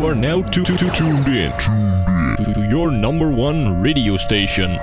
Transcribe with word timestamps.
Are 0.00 0.14
now 0.14 0.42
to, 0.42 0.62
to, 0.62 0.76
to 0.76 0.90
tuned 0.90 1.26
in 1.26 1.50
to 1.58 2.60
your 2.70 2.92
number 2.92 3.28
one 3.28 3.82
radio 3.82 4.16
station. 4.16 4.78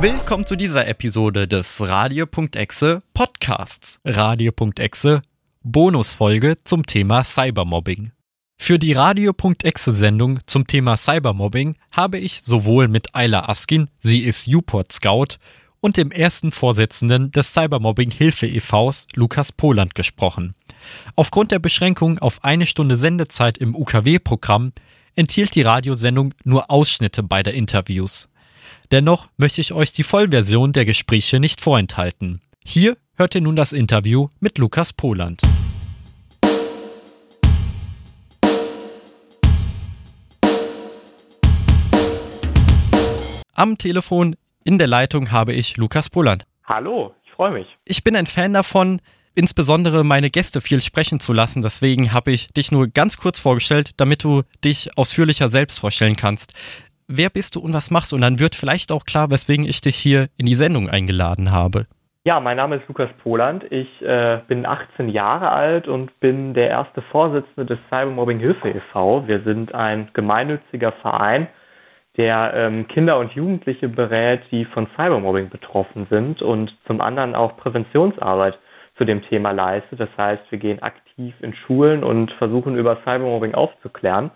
Willkommen 0.00 0.46
zu 0.46 0.54
dieser 0.54 0.86
Episode 0.86 1.48
des 1.48 1.80
Radio.exe 1.80 3.02
Podcasts. 3.12 4.00
Radio.exe 4.04 5.22
Bonusfolge 5.64 6.56
zum 6.62 6.86
Thema 6.86 7.24
Cybermobbing. 7.24 8.12
Für 8.56 8.78
die 8.78 8.92
Radio.exe 8.92 9.90
Sendung 9.90 10.38
zum 10.46 10.68
Thema 10.68 10.96
Cybermobbing 10.96 11.74
habe 11.90 12.18
ich 12.18 12.42
sowohl 12.42 12.86
mit 12.86 13.16
Ayla 13.16 13.48
Askin, 13.48 13.90
sie 13.98 14.20
ist 14.20 14.46
Uport 14.46 14.92
Scout, 14.92 15.38
und 15.80 15.96
dem 15.96 16.12
ersten 16.12 16.52
Vorsitzenden 16.52 17.32
des 17.32 17.52
Cybermobbing 17.52 18.12
Hilfe 18.12 18.46
e.V.s, 18.46 19.08
Lukas 19.16 19.50
Poland, 19.50 19.96
gesprochen. 19.96 20.54
Aufgrund 21.16 21.52
der 21.52 21.58
Beschränkung 21.58 22.18
auf 22.18 22.44
eine 22.44 22.66
Stunde 22.66 22.96
Sendezeit 22.96 23.58
im 23.58 23.74
UKW-Programm 23.74 24.72
enthielt 25.14 25.54
die 25.54 25.62
Radiosendung 25.62 26.34
nur 26.44 26.70
Ausschnitte 26.70 27.22
beider 27.22 27.52
Interviews. 27.52 28.28
Dennoch 28.90 29.28
möchte 29.36 29.60
ich 29.60 29.72
euch 29.72 29.92
die 29.92 30.02
Vollversion 30.02 30.72
der 30.72 30.84
Gespräche 30.84 31.40
nicht 31.40 31.60
vorenthalten. 31.60 32.40
Hier 32.64 32.96
hört 33.16 33.34
ihr 33.34 33.40
nun 33.40 33.56
das 33.56 33.72
Interview 33.72 34.28
mit 34.40 34.58
Lukas 34.58 34.92
Poland. 34.92 35.42
Am 43.54 43.78
Telefon 43.78 44.36
in 44.64 44.78
der 44.78 44.86
Leitung 44.86 45.30
habe 45.30 45.52
ich 45.52 45.76
Lukas 45.76 46.08
Poland. 46.08 46.44
Hallo, 46.64 47.14
ich 47.24 47.32
freue 47.32 47.52
mich. 47.52 47.66
Ich 47.84 48.02
bin 48.02 48.16
ein 48.16 48.26
Fan 48.26 48.52
davon, 48.54 49.00
insbesondere 49.34 50.04
meine 50.04 50.30
Gäste 50.30 50.60
viel 50.60 50.80
sprechen 50.80 51.20
zu 51.20 51.32
lassen. 51.32 51.62
Deswegen 51.62 52.12
habe 52.12 52.32
ich 52.32 52.48
dich 52.48 52.72
nur 52.72 52.88
ganz 52.88 53.16
kurz 53.16 53.40
vorgestellt, 53.40 53.92
damit 53.98 54.24
du 54.24 54.42
dich 54.64 54.90
ausführlicher 54.96 55.48
selbst 55.48 55.80
vorstellen 55.80 56.16
kannst. 56.16 56.54
Wer 57.08 57.30
bist 57.30 57.56
du 57.56 57.60
und 57.60 57.74
was 57.74 57.90
machst 57.90 58.12
du? 58.12 58.16
Und 58.16 58.22
dann 58.22 58.38
wird 58.38 58.54
vielleicht 58.54 58.92
auch 58.92 59.04
klar, 59.04 59.30
weswegen 59.30 59.66
ich 59.66 59.80
dich 59.80 59.96
hier 59.96 60.28
in 60.38 60.46
die 60.46 60.54
Sendung 60.54 60.88
eingeladen 60.88 61.52
habe. 61.52 61.86
Ja, 62.24 62.38
mein 62.38 62.56
Name 62.56 62.76
ist 62.76 62.86
Lukas 62.86 63.10
Poland. 63.24 63.64
Ich 63.70 64.00
äh, 64.00 64.38
bin 64.46 64.64
18 64.64 65.08
Jahre 65.08 65.50
alt 65.50 65.88
und 65.88 66.20
bin 66.20 66.54
der 66.54 66.68
erste 66.68 67.02
Vorsitzende 67.02 67.66
des 67.66 67.78
Cybermobbing 67.88 68.38
Hilfe 68.38 68.68
e.V. 68.68 69.26
Wir 69.26 69.42
sind 69.42 69.74
ein 69.74 70.08
gemeinnütziger 70.12 70.92
Verein, 71.02 71.48
der 72.16 72.52
ähm, 72.54 72.86
Kinder 72.86 73.18
und 73.18 73.32
Jugendliche 73.32 73.88
berät, 73.88 74.42
die 74.52 74.64
von 74.66 74.86
Cybermobbing 74.94 75.50
betroffen 75.50 76.06
sind 76.10 76.40
und 76.42 76.72
zum 76.86 77.00
anderen 77.00 77.34
auch 77.34 77.56
Präventionsarbeit 77.56 78.56
zu 79.02 79.06
dem 79.06 79.22
Thema 79.22 79.50
leistet. 79.50 79.98
Das 79.98 80.10
heißt, 80.16 80.42
wir 80.50 80.58
gehen 80.58 80.80
aktiv 80.80 81.34
in 81.40 81.54
Schulen 81.54 82.04
und 82.04 82.30
versuchen 82.38 82.76
über 82.76 82.98
Cybermobbing 82.98 83.52
aufzuklären. 83.52 84.30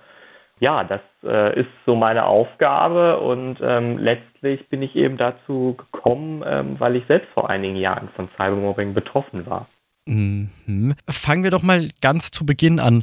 Ja, 0.59 0.83
das 0.83 1.03
äh, 1.23 1.61
ist 1.61 1.69
so 1.85 1.95
meine 1.95 2.25
Aufgabe 2.25 3.21
und 3.21 3.59
ähm, 3.63 3.99
letztlich 3.99 4.69
bin 4.69 4.83
ich 4.83 4.97
eben 4.97 5.19
dazu 5.19 5.77
gekommen, 5.77 6.43
ähm, 6.45 6.81
weil 6.81 6.97
ich 6.97 7.07
selbst 7.07 7.29
vor 7.33 7.49
einigen 7.49 7.77
Jahren 7.77 8.09
von 8.17 8.29
Cybermobbing 8.37 8.93
betroffen 8.93 9.47
war. 9.47 9.69
Mhm. 10.07 10.95
Fangen 11.09 11.45
wir 11.45 11.53
doch 11.53 11.63
mal 11.63 11.89
ganz 12.01 12.33
zu 12.33 12.45
Beginn 12.45 12.81
an. 12.81 13.03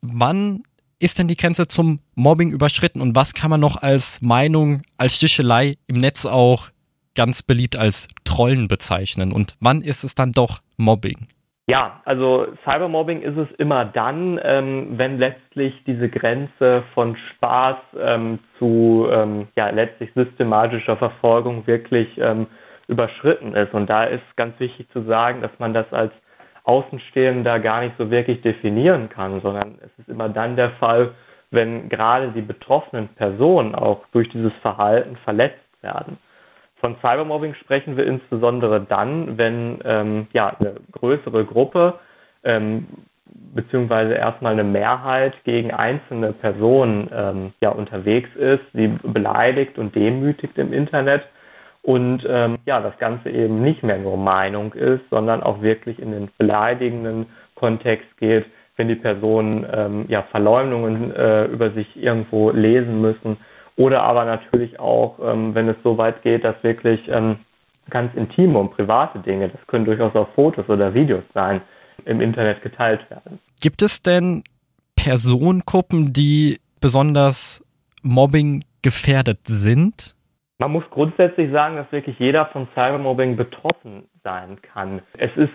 Wann 0.00 0.62
ist 0.98 1.20
denn 1.20 1.28
die 1.28 1.36
Grenze 1.36 1.68
zum 1.68 2.00
Mobbing 2.16 2.50
überschritten 2.50 3.00
und 3.00 3.14
was 3.14 3.34
kann 3.34 3.50
man 3.50 3.60
noch 3.60 3.80
als 3.80 4.20
Meinung, 4.20 4.82
als 4.96 5.16
Stichelei 5.16 5.74
im 5.86 6.00
Netz 6.00 6.26
auch 6.26 6.70
ganz 7.14 7.44
beliebt 7.44 7.76
als 7.76 8.08
Trollen 8.24 8.66
bezeichnen 8.66 9.32
und 9.32 9.54
wann 9.60 9.82
ist 9.82 10.02
es 10.02 10.16
dann 10.16 10.32
doch 10.32 10.60
Mobbing? 10.78 11.28
Ja, 11.70 12.00
also 12.06 12.46
Cybermobbing 12.64 13.20
ist 13.20 13.36
es 13.36 13.50
immer 13.58 13.84
dann, 13.84 14.40
ähm, 14.42 14.94
wenn 14.96 15.18
letztlich 15.18 15.74
diese 15.86 16.08
Grenze 16.08 16.82
von 16.94 17.14
Spaß 17.14 17.76
ähm, 18.00 18.38
zu 18.58 19.06
ähm, 19.10 19.48
ja 19.54 19.68
letztlich 19.68 20.10
systematischer 20.14 20.96
Verfolgung 20.96 21.66
wirklich 21.66 22.08
ähm, 22.16 22.46
überschritten 22.86 23.54
ist. 23.54 23.74
Und 23.74 23.90
da 23.90 24.04
ist 24.04 24.22
ganz 24.36 24.58
wichtig 24.58 24.88
zu 24.92 25.02
sagen, 25.02 25.42
dass 25.42 25.50
man 25.58 25.74
das 25.74 25.92
als 25.92 26.12
Außenstehender 26.64 27.60
gar 27.60 27.82
nicht 27.82 27.96
so 27.98 28.10
wirklich 28.10 28.40
definieren 28.40 29.10
kann, 29.10 29.42
sondern 29.42 29.78
es 29.82 29.90
ist 29.98 30.08
immer 30.08 30.30
dann 30.30 30.56
der 30.56 30.70
Fall, 30.72 31.12
wenn 31.50 31.90
gerade 31.90 32.30
die 32.32 32.42
betroffenen 32.42 33.08
Personen 33.08 33.74
auch 33.74 34.06
durch 34.12 34.30
dieses 34.30 34.52
Verhalten 34.62 35.16
verletzt 35.16 35.82
werden. 35.82 36.18
Von 36.80 36.96
Cybermobbing 37.04 37.54
sprechen 37.54 37.96
wir 37.96 38.06
insbesondere 38.06 38.80
dann, 38.80 39.36
wenn 39.36 39.80
ähm, 39.84 40.26
ja, 40.32 40.56
eine 40.58 40.76
größere 40.92 41.44
Gruppe 41.44 41.98
ähm, 42.44 42.86
beziehungsweise 43.54 44.14
erstmal 44.14 44.52
eine 44.52 44.64
Mehrheit 44.64 45.34
gegen 45.44 45.72
einzelne 45.72 46.32
Personen 46.32 47.10
ähm, 47.12 47.52
ja, 47.60 47.70
unterwegs 47.70 48.30
ist, 48.36 48.62
sie 48.72 48.88
beleidigt 49.02 49.78
und 49.78 49.94
demütigt 49.94 50.56
im 50.56 50.72
Internet 50.72 51.22
und 51.82 52.24
ähm, 52.28 52.56
ja, 52.64 52.80
das 52.80 52.96
Ganze 52.98 53.30
eben 53.30 53.62
nicht 53.62 53.82
mehr 53.82 53.98
nur 53.98 54.16
Meinung 54.16 54.72
ist, 54.74 55.02
sondern 55.10 55.42
auch 55.42 55.62
wirklich 55.62 55.98
in 55.98 56.12
den 56.12 56.28
beleidigenden 56.38 57.26
Kontext 57.54 58.16
geht, 58.18 58.46
wenn 58.76 58.88
die 58.88 58.94
Personen 58.94 59.66
ähm, 59.72 60.04
ja 60.08 60.22
Verleumdungen 60.30 61.14
äh, 61.14 61.46
über 61.46 61.70
sich 61.70 61.96
irgendwo 61.96 62.50
lesen 62.50 63.00
müssen 63.00 63.36
oder 63.78 64.02
aber 64.02 64.24
natürlich 64.24 64.78
auch, 64.78 65.18
ähm, 65.22 65.54
wenn 65.54 65.68
es 65.68 65.76
so 65.82 65.96
weit 65.96 66.22
geht, 66.22 66.44
dass 66.44 66.62
wirklich 66.62 67.00
ähm, 67.08 67.36
ganz 67.88 68.12
intime 68.14 68.58
und 68.58 68.72
private 68.72 69.20
Dinge, 69.20 69.48
das 69.48 69.66
können 69.68 69.84
durchaus 69.84 70.14
auch 70.14 70.28
Fotos 70.34 70.68
oder 70.68 70.92
Videos 70.92 71.22
sein, 71.32 71.62
im 72.04 72.20
Internet 72.20 72.60
geteilt 72.62 73.08
werden. 73.08 73.38
Gibt 73.62 73.80
es 73.82 74.02
denn 74.02 74.42
Personengruppen, 74.96 76.12
die 76.12 76.58
besonders 76.80 77.64
Mobbing 78.02 78.64
gefährdet 78.82 79.40
sind? 79.44 80.14
Man 80.58 80.72
muss 80.72 80.84
grundsätzlich 80.90 81.52
sagen, 81.52 81.76
dass 81.76 81.90
wirklich 81.92 82.18
jeder 82.18 82.46
von 82.46 82.66
Cybermobbing 82.74 83.36
betroffen 83.36 84.08
sein 84.24 84.60
kann. 84.60 85.02
Es 85.16 85.30
ist 85.36 85.52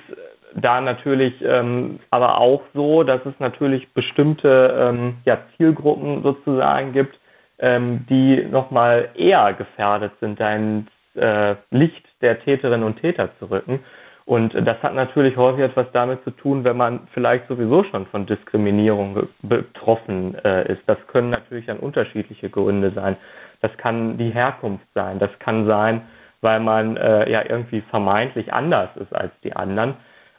da 0.55 0.79
natürlich 0.79 1.33
ähm, 1.41 1.99
aber 2.09 2.37
auch 2.37 2.61
so, 2.73 3.03
dass 3.03 3.19
es 3.25 3.33
natürlich 3.39 3.91
bestimmte 3.93 4.73
ähm, 4.77 5.17
ja, 5.25 5.39
Zielgruppen 5.57 6.23
sozusagen 6.23 6.93
gibt, 6.93 7.17
ähm, 7.63 8.05
die 8.09 8.45
nochmal 8.45 9.09
eher 9.15 9.53
gefährdet 9.53 10.11
sind, 10.19 10.37
ins 10.39 10.89
äh, 11.15 11.55
Licht 11.71 12.05
der 12.21 12.41
Täterinnen 12.41 12.85
und 12.85 12.99
Täter 12.99 13.29
zu 13.39 13.45
rücken. 13.45 13.79
Und 14.25 14.53
das 14.53 14.81
hat 14.83 14.93
natürlich 14.95 15.35
häufig 15.37 15.63
etwas 15.63 15.87
damit 15.93 16.23
zu 16.23 16.31
tun, 16.31 16.63
wenn 16.63 16.77
man 16.77 17.07
vielleicht 17.13 17.47
sowieso 17.47 17.83
schon 17.85 18.05
von 18.07 18.25
Diskriminierung 18.25 19.27
betroffen 19.41 20.35
äh, 20.43 20.71
ist. 20.71 20.81
Das 20.87 20.97
können 21.07 21.29
natürlich 21.29 21.65
dann 21.65 21.79
unterschiedliche 21.79 22.49
Gründe 22.49 22.91
sein. 22.91 23.15
Das 23.61 23.71
kann 23.77 24.17
die 24.17 24.29
Herkunft 24.29 24.85
sein. 24.93 25.19
Das 25.19 25.31
kann 25.39 25.65
sein, 25.65 26.01
weil 26.41 26.59
man 26.59 26.97
äh, 26.97 27.29
ja 27.31 27.43
irgendwie 27.47 27.81
vermeintlich 27.89 28.53
anders 28.53 28.89
ist 28.97 29.13
als 29.15 29.31
die 29.43 29.55
anderen. 29.55 29.95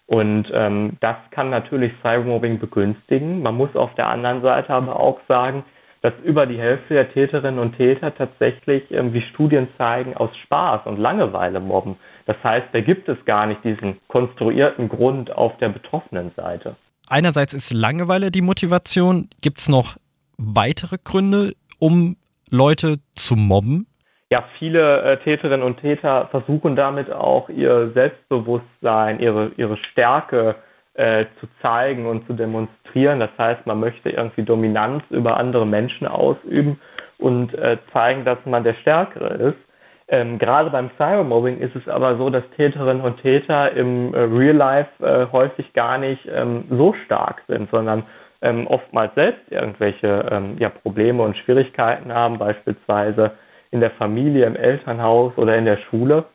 Und 0.06 0.50
ähm, 0.52 0.96
das 1.00 1.16
kann 1.30 1.48
natürlich 1.48 1.92
Cybermobbing 2.02 2.58
begünstigen. 2.58 3.42
Man 3.42 3.54
muss 3.54 3.74
auf 3.76 3.94
der 3.94 4.08
anderen 4.08 4.42
Seite 4.42 4.70
aber 4.74 5.00
auch 5.00 5.20
sagen, 5.28 5.64
dass 6.04 6.12
über 6.22 6.44
die 6.44 6.58
Hälfte 6.58 6.92
der 6.92 7.10
Täterinnen 7.10 7.58
und 7.58 7.78
Täter 7.78 8.14
tatsächlich, 8.14 8.90
ähm, 8.90 9.14
wie 9.14 9.22
Studien 9.22 9.68
zeigen, 9.78 10.14
aus 10.14 10.28
Spaß 10.44 10.82
und 10.84 10.98
Langeweile 10.98 11.60
mobben. 11.60 11.96
Das 12.26 12.36
heißt, 12.44 12.66
da 12.72 12.82
gibt 12.82 13.08
es 13.08 13.16
gar 13.24 13.46
nicht 13.46 13.64
diesen 13.64 13.96
konstruierten 14.08 14.90
Grund 14.90 15.34
auf 15.34 15.56
der 15.56 15.70
betroffenen 15.70 16.30
Seite. 16.36 16.76
Einerseits 17.08 17.54
ist 17.54 17.72
Langeweile 17.72 18.30
die 18.30 18.42
Motivation. 18.42 19.30
Gibt 19.40 19.56
es 19.60 19.70
noch 19.70 19.96
weitere 20.36 20.98
Gründe, 21.02 21.54
um 21.78 22.16
Leute 22.50 22.96
zu 23.12 23.34
mobben? 23.34 23.86
Ja, 24.30 24.44
viele 24.58 25.00
äh, 25.04 25.16
Täterinnen 25.24 25.62
und 25.62 25.80
Täter 25.80 26.28
versuchen 26.30 26.76
damit 26.76 27.10
auch 27.10 27.48
ihr 27.48 27.92
Selbstbewusstsein, 27.94 29.20
ihre, 29.20 29.52
ihre 29.56 29.78
Stärke 29.90 30.50
äh, 30.50 30.73
zu 30.96 31.48
zeigen 31.60 32.06
und 32.06 32.24
zu 32.26 32.34
demonstrieren. 32.34 33.18
Das 33.18 33.30
heißt, 33.36 33.66
man 33.66 33.80
möchte 33.80 34.10
irgendwie 34.10 34.44
Dominanz 34.44 35.02
über 35.10 35.36
andere 35.38 35.66
Menschen 35.66 36.06
ausüben 36.06 36.80
und 37.18 37.54
äh, 37.54 37.78
zeigen, 37.92 38.24
dass 38.24 38.38
man 38.44 38.64
der 38.64 38.74
Stärkere 38.74 39.34
ist. 39.34 39.58
Ähm, 40.06 40.38
gerade 40.38 40.70
beim 40.70 40.90
Cybermobbing 40.98 41.58
ist 41.60 41.74
es 41.74 41.88
aber 41.88 42.18
so, 42.18 42.28
dass 42.28 42.44
Täterinnen 42.56 43.02
und 43.02 43.22
Täter 43.22 43.72
im 43.72 44.12
äh, 44.12 44.18
Real 44.18 44.54
Life 44.54 45.04
äh, 45.04 45.26
häufig 45.32 45.72
gar 45.72 45.96
nicht 45.96 46.20
ähm, 46.30 46.64
so 46.68 46.94
stark 47.06 47.42
sind, 47.48 47.70
sondern 47.70 48.04
ähm, 48.42 48.66
oftmals 48.66 49.14
selbst 49.14 49.50
irgendwelche 49.50 50.28
ähm, 50.30 50.56
ja, 50.58 50.68
Probleme 50.68 51.22
und 51.22 51.36
Schwierigkeiten 51.38 52.12
haben, 52.12 52.38
beispielsweise 52.38 53.32
in 53.70 53.80
der 53.80 53.92
Familie, 53.92 54.44
im 54.44 54.56
Elternhaus 54.56 55.32
oder 55.38 55.56
in 55.56 55.64
der 55.64 55.78
Schule. 55.88 56.26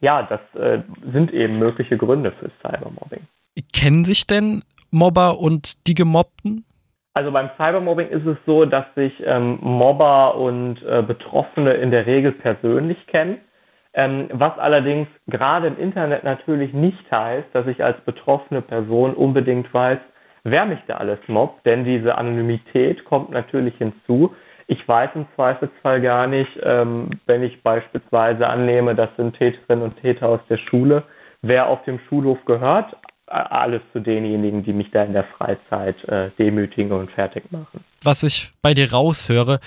Ja, 0.00 0.22
das 0.22 0.40
äh, 0.60 0.82
sind 1.10 1.32
eben 1.32 1.58
mögliche 1.58 1.96
Gründe 1.96 2.32
für 2.32 2.50
Cybermobbing. 2.60 3.26
Kennen 3.72 4.04
sich 4.04 4.26
denn 4.26 4.62
Mobber 4.90 5.38
und 5.38 5.86
die 5.86 5.94
Gemobbten? 5.94 6.64
Also 7.14 7.30
beim 7.30 7.50
Cybermobbing 7.56 8.08
ist 8.08 8.26
es 8.26 8.36
so, 8.44 8.64
dass 8.64 8.86
sich 8.96 9.12
ähm, 9.24 9.58
Mobber 9.60 10.36
und 10.36 10.82
äh, 10.82 11.02
Betroffene 11.02 11.74
in 11.74 11.92
der 11.92 12.06
Regel 12.06 12.32
persönlich 12.32 13.06
kennen. 13.06 13.38
Ähm, 13.94 14.28
was 14.32 14.58
allerdings 14.58 15.06
gerade 15.28 15.68
im 15.68 15.78
Internet 15.78 16.24
natürlich 16.24 16.72
nicht 16.72 17.10
heißt, 17.12 17.46
dass 17.52 17.68
ich 17.68 17.84
als 17.84 18.00
betroffene 18.00 18.60
Person 18.62 19.14
unbedingt 19.14 19.72
weiß, 19.72 20.00
wer 20.42 20.66
mich 20.66 20.80
da 20.88 20.96
alles 20.96 21.20
mobbt, 21.28 21.64
denn 21.64 21.84
diese 21.84 22.18
Anonymität 22.18 23.04
kommt 23.04 23.30
natürlich 23.30 23.76
hinzu. 23.78 24.34
Ich 24.66 24.86
weiß 24.88 25.10
im 25.14 25.26
Zweifelsfall 25.36 26.00
gar 26.00 26.26
nicht, 26.26 26.50
ähm, 26.64 27.10
wenn 27.26 27.44
ich 27.44 27.62
beispielsweise 27.62 28.48
annehme, 28.48 28.96
das 28.96 29.10
sind 29.16 29.36
Täterinnen 29.36 29.84
und 29.84 30.00
Täter 30.00 30.28
aus 30.28 30.40
der 30.48 30.58
Schule, 30.58 31.04
wer 31.42 31.68
auf 31.68 31.84
dem 31.84 32.00
Schulhof 32.08 32.44
gehört, 32.46 32.96
alles 33.26 33.82
zu 33.92 34.00
denjenigen, 34.00 34.64
die 34.64 34.72
mich 34.72 34.90
da 34.90 35.02
in 35.02 35.12
der 35.12 35.24
Freizeit 35.24 36.02
äh, 36.04 36.30
demütigen 36.38 36.92
und 36.92 37.10
fertig 37.10 37.50
machen. 37.50 37.84
Was 38.02 38.22
ich 38.22 38.50
bei 38.62 38.74
dir 38.74 38.92
raushöre, 38.92 39.60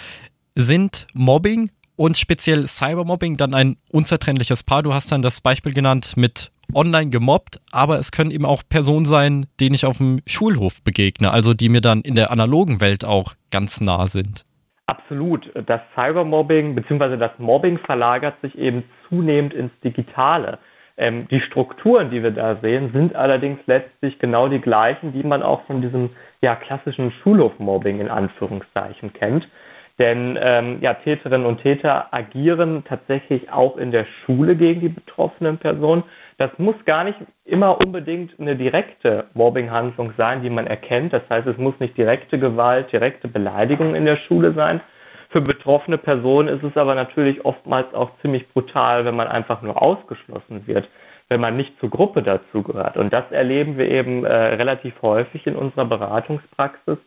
sind 0.55 1.07
Mobbing 1.13 1.71
und 1.95 2.17
speziell 2.17 2.67
Cybermobbing 2.67 3.37
dann 3.37 3.53
ein 3.53 3.77
unzertrennliches 3.91 4.63
Paar. 4.63 4.83
Du 4.83 4.93
hast 4.93 5.11
dann 5.11 5.21
das 5.21 5.41
Beispiel 5.41 5.73
genannt 5.73 6.13
mit 6.15 6.51
online 6.73 7.09
gemobbt, 7.09 7.59
aber 7.71 7.97
es 7.97 8.11
können 8.11 8.31
eben 8.31 8.45
auch 8.45 8.61
Personen 8.67 9.05
sein, 9.05 9.47
denen 9.59 9.75
ich 9.75 9.85
auf 9.85 9.97
dem 9.97 10.19
Schulhof 10.27 10.83
begegne, 10.83 11.31
also 11.31 11.53
die 11.53 11.69
mir 11.69 11.81
dann 11.81 12.01
in 12.01 12.15
der 12.15 12.31
analogen 12.31 12.81
Welt 12.81 13.05
auch 13.05 13.33
ganz 13.51 13.81
nah 13.81 14.07
sind. 14.07 14.45
Absolut. 14.85 15.51
Das 15.67 15.81
Cybermobbing 15.95 16.75
bzw. 16.75 17.17
das 17.17 17.31
Mobbing 17.39 17.77
verlagert 17.79 18.35
sich 18.41 18.57
eben 18.57 18.83
zunehmend 19.09 19.53
ins 19.53 19.71
Digitale. 19.83 20.59
Ähm, 20.97 21.27
die 21.29 21.41
Strukturen, 21.41 22.09
die 22.09 22.23
wir 22.23 22.31
da 22.31 22.55
sehen, 22.61 22.91
sind 22.91 23.15
allerdings 23.15 23.59
letztlich 23.67 24.17
genau 24.19 24.47
die 24.47 24.61
gleichen, 24.61 25.13
die 25.13 25.23
man 25.23 25.43
auch 25.43 25.63
von 25.65 25.81
diesem 25.81 26.09
ja, 26.41 26.55
klassischen 26.55 27.11
Schulhofmobbing 27.23 27.99
in 27.99 28.09
Anführungszeichen 28.09 29.13
kennt. 29.13 29.47
Denn 29.99 30.37
ähm, 30.39 30.77
ja, 30.81 30.93
Täterinnen 30.93 31.47
und 31.47 31.61
Täter 31.61 32.13
agieren 32.13 32.83
tatsächlich 32.87 33.51
auch 33.51 33.77
in 33.77 33.91
der 33.91 34.05
Schule 34.05 34.55
gegen 34.55 34.81
die 34.81 34.89
betroffenen 34.89 35.57
Personen. 35.57 36.03
Das 36.37 36.51
muss 36.59 36.75
gar 36.85 37.03
nicht 37.03 37.17
immer 37.45 37.79
unbedingt 37.83 38.39
eine 38.39 38.55
direkte 38.55 39.25
Mobbinghandlung 39.33 40.13
sein, 40.15 40.43
die 40.43 40.51
man 40.51 40.67
erkennt. 40.67 41.13
Das 41.13 41.23
heißt, 41.29 41.47
es 41.47 41.57
muss 41.57 41.79
nicht 41.79 41.97
direkte 41.97 42.37
Gewalt, 42.37 42.91
direkte 42.91 43.27
Beleidigung 43.27 43.95
in 43.95 44.05
der 44.05 44.17
Schule 44.17 44.53
sein, 44.53 44.81
für 45.29 45.41
betroffene 45.41 45.97
Personen 45.97 46.47
ist 46.47 46.63
es 46.63 46.77
aber 46.77 46.95
natürlich 46.95 47.43
oftmals 47.43 47.93
auch 47.93 48.11
ziemlich 48.21 48.47
brutal, 48.49 49.05
wenn 49.05 49.15
man 49.15 49.27
einfach 49.27 49.61
nur 49.61 49.81
ausgeschlossen 49.81 50.65
wird, 50.67 50.87
wenn 51.27 51.41
man 51.41 51.57
nicht 51.57 51.77
zur 51.79 51.89
Gruppe 51.89 52.23
dazugehört. 52.23 52.95
Und 52.97 53.11
das 53.11 53.29
erleben 53.31 53.77
wir 53.77 53.89
eben 53.89 54.23
äh, 54.23 54.33
relativ 54.33 54.93
häufig 55.01 55.45
in 55.45 55.55
unserer 55.55 55.85
Beratungspraxis, 55.85 56.97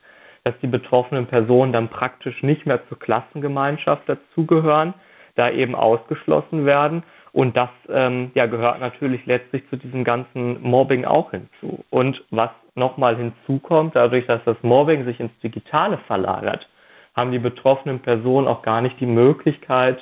dass 0.45 0.55
die 0.61 0.67
betroffenen 0.67 1.27
Personen 1.27 1.73
dann 1.73 1.89
praktisch 1.89 2.43
nicht 2.43 2.67
mehr 2.67 2.87
zur 2.89 2.99
Klassengemeinschaft 2.99 4.09
dazugehören, 4.09 4.95
da 5.37 5.51
eben 5.51 5.75
ausgeschlossen 5.75 6.67
werden. 6.67 7.03
Und 7.33 7.57
das 7.57 7.71
ähm, 7.89 8.33
ja, 8.35 8.47
gehört 8.47 8.81
natürlich 8.81 9.25
letztlich 9.25 9.63
zu 9.71 9.77
diesem 9.77 10.05
ganzen 10.05 10.61
Mobbing 10.63 11.05
auch 11.05 11.31
hinzu. 11.31 11.85
Und 11.89 12.23
was 12.31 12.51
nochmal 12.75 13.17
hinzukommt, 13.17 13.97
dadurch, 13.97 14.27
dass 14.27 14.43
das 14.45 14.57
Mobbing 14.63 15.05
sich 15.05 15.21
ins 15.21 15.37
Digitale 15.43 15.99
verlagert, 16.07 16.69
haben 17.21 17.33
die 17.33 17.39
betroffenen 17.39 18.01
Personen 18.01 18.49
auch 18.49 18.63
gar 18.63 18.81
nicht 18.81 18.99
die 18.99 19.07
Möglichkeit, 19.07 19.99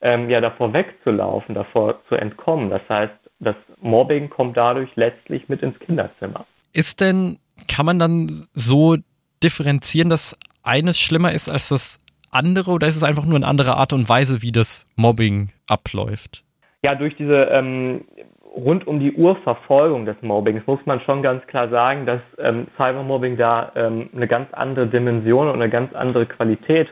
ähm, 0.00 0.28
ja, 0.30 0.40
davor 0.40 0.72
wegzulaufen, 0.72 1.54
davor 1.54 2.00
zu 2.08 2.16
entkommen. 2.16 2.70
Das 2.70 2.82
heißt, 2.88 3.12
das 3.38 3.56
Mobbing 3.80 4.30
kommt 4.30 4.56
dadurch 4.56 4.90
letztlich 4.96 5.48
mit 5.48 5.62
ins 5.62 5.78
Kinderzimmer. 5.78 6.46
Ist 6.72 7.00
denn, 7.00 7.38
kann 7.68 7.86
man 7.86 7.98
dann 7.98 8.46
so 8.54 8.96
differenzieren, 9.42 10.08
dass 10.08 10.38
eines 10.62 10.98
schlimmer 10.98 11.32
ist 11.32 11.48
als 11.48 11.68
das 11.68 12.00
andere 12.30 12.70
oder 12.70 12.86
ist 12.86 12.96
es 12.96 13.04
einfach 13.04 13.26
nur 13.26 13.36
eine 13.36 13.46
andere 13.46 13.76
Art 13.76 13.92
und 13.92 14.08
Weise, 14.08 14.42
wie 14.42 14.52
das 14.52 14.86
Mobbing 14.96 15.50
abläuft? 15.68 16.44
Ja, 16.84 16.94
durch 16.94 17.14
diese 17.16 17.44
ähm, 17.50 18.04
rund 18.54 18.86
um 18.86 19.00
die 19.00 19.12
Uhr 19.12 19.36
Verfolgung 19.36 20.04
des 20.04 20.20
Mobbings 20.20 20.66
muss 20.66 20.84
man 20.84 21.00
schon 21.00 21.22
ganz 21.22 21.46
klar 21.46 21.68
sagen, 21.68 22.06
dass 22.06 22.20
ähm, 22.38 22.66
Cybermobbing 22.76 23.36
da 23.36 23.72
ähm, 23.74 24.10
eine 24.14 24.28
ganz 24.28 24.52
andere 24.52 24.86
Dimension 24.86 25.48
und 25.48 25.54
eine 25.54 25.70
ganz 25.70 25.94
andere 25.94 26.26
Qualität 26.26 26.88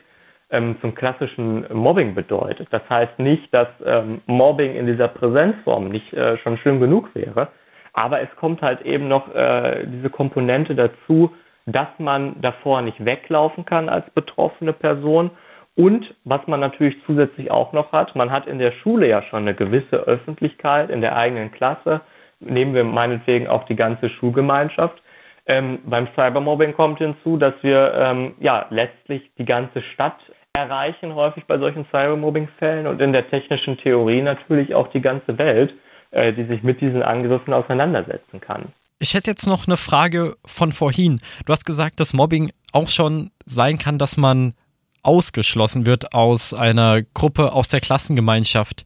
ähm, 0.50 0.76
zum 0.80 0.94
klassischen 0.94 1.66
Mobbing 1.72 2.14
bedeutet. 2.14 2.68
Das 2.70 2.82
heißt 2.88 3.18
nicht, 3.18 3.52
dass 3.52 3.68
ähm, 3.84 4.20
Mobbing 4.26 4.74
in 4.74 4.86
dieser 4.86 5.08
Präsenzform 5.08 5.88
nicht 5.88 6.12
äh, 6.12 6.38
schon 6.38 6.56
schlimm 6.58 6.80
genug 6.80 7.14
wäre, 7.14 7.48
aber 7.92 8.20
es 8.20 8.28
kommt 8.36 8.62
halt 8.62 8.82
eben 8.82 9.08
noch 9.08 9.34
äh, 9.34 9.86
diese 9.86 10.10
Komponente 10.10 10.74
dazu, 10.74 11.30
dass 11.66 11.88
man 11.98 12.40
davor 12.40 12.82
nicht 12.82 13.04
weglaufen 13.04 13.64
kann 13.64 13.88
als 13.88 14.08
betroffene 14.10 14.72
Person 14.72 15.30
und 15.76 16.14
was 16.24 16.46
man 16.46 16.60
natürlich 16.60 16.96
zusätzlich 17.06 17.50
auch 17.50 17.72
noch 17.72 17.92
hat, 17.92 18.14
man 18.16 18.30
hat 18.30 18.46
in 18.46 18.58
der 18.58 18.72
Schule 18.72 19.08
ja 19.08 19.22
schon 19.22 19.42
eine 19.42 19.54
gewisse 19.54 19.96
Öffentlichkeit 19.96 20.90
in 20.90 21.00
der 21.00 21.16
eigenen 21.16 21.52
Klasse. 21.52 22.00
Nehmen 22.40 22.74
wir 22.74 22.84
meinetwegen 22.84 23.48
auch 23.48 23.64
die 23.66 23.76
ganze 23.76 24.10
Schulgemeinschaft. 24.10 25.00
Ähm, 25.46 25.78
beim 25.84 26.08
Cybermobbing 26.14 26.74
kommt 26.74 26.98
hinzu, 26.98 27.36
dass 27.36 27.54
wir 27.62 27.94
ähm, 27.94 28.34
ja 28.40 28.66
letztlich 28.70 29.22
die 29.38 29.44
ganze 29.44 29.82
Stadt 29.94 30.18
erreichen, 30.52 31.14
häufig 31.14 31.44
bei 31.46 31.58
solchen 31.58 31.86
Cybermobbing-Fällen 31.86 32.86
und 32.86 33.00
in 33.00 33.12
der 33.12 33.28
technischen 33.30 33.78
Theorie 33.78 34.20
natürlich 34.20 34.74
auch 34.74 34.88
die 34.88 35.00
ganze 35.00 35.38
Welt, 35.38 35.72
äh, 36.10 36.32
die 36.32 36.44
sich 36.44 36.62
mit 36.62 36.80
diesen 36.80 37.02
Angriffen 37.02 37.54
auseinandersetzen 37.54 38.40
kann. 38.40 38.72
Ich 38.98 39.14
hätte 39.14 39.30
jetzt 39.30 39.46
noch 39.46 39.66
eine 39.66 39.76
Frage 39.76 40.36
von 40.44 40.72
vorhin. 40.72 41.20
Du 41.46 41.52
hast 41.52 41.64
gesagt, 41.64 42.00
dass 42.00 42.12
Mobbing 42.12 42.50
auch 42.72 42.88
schon 42.88 43.30
sein 43.46 43.78
kann, 43.78 43.96
dass 43.96 44.16
man 44.16 44.52
ausgeschlossen 45.02 45.86
wird 45.86 46.14
aus 46.14 46.54
einer 46.54 47.02
Gruppe, 47.02 47.52
aus 47.52 47.68
der 47.68 47.80
Klassengemeinschaft. 47.80 48.84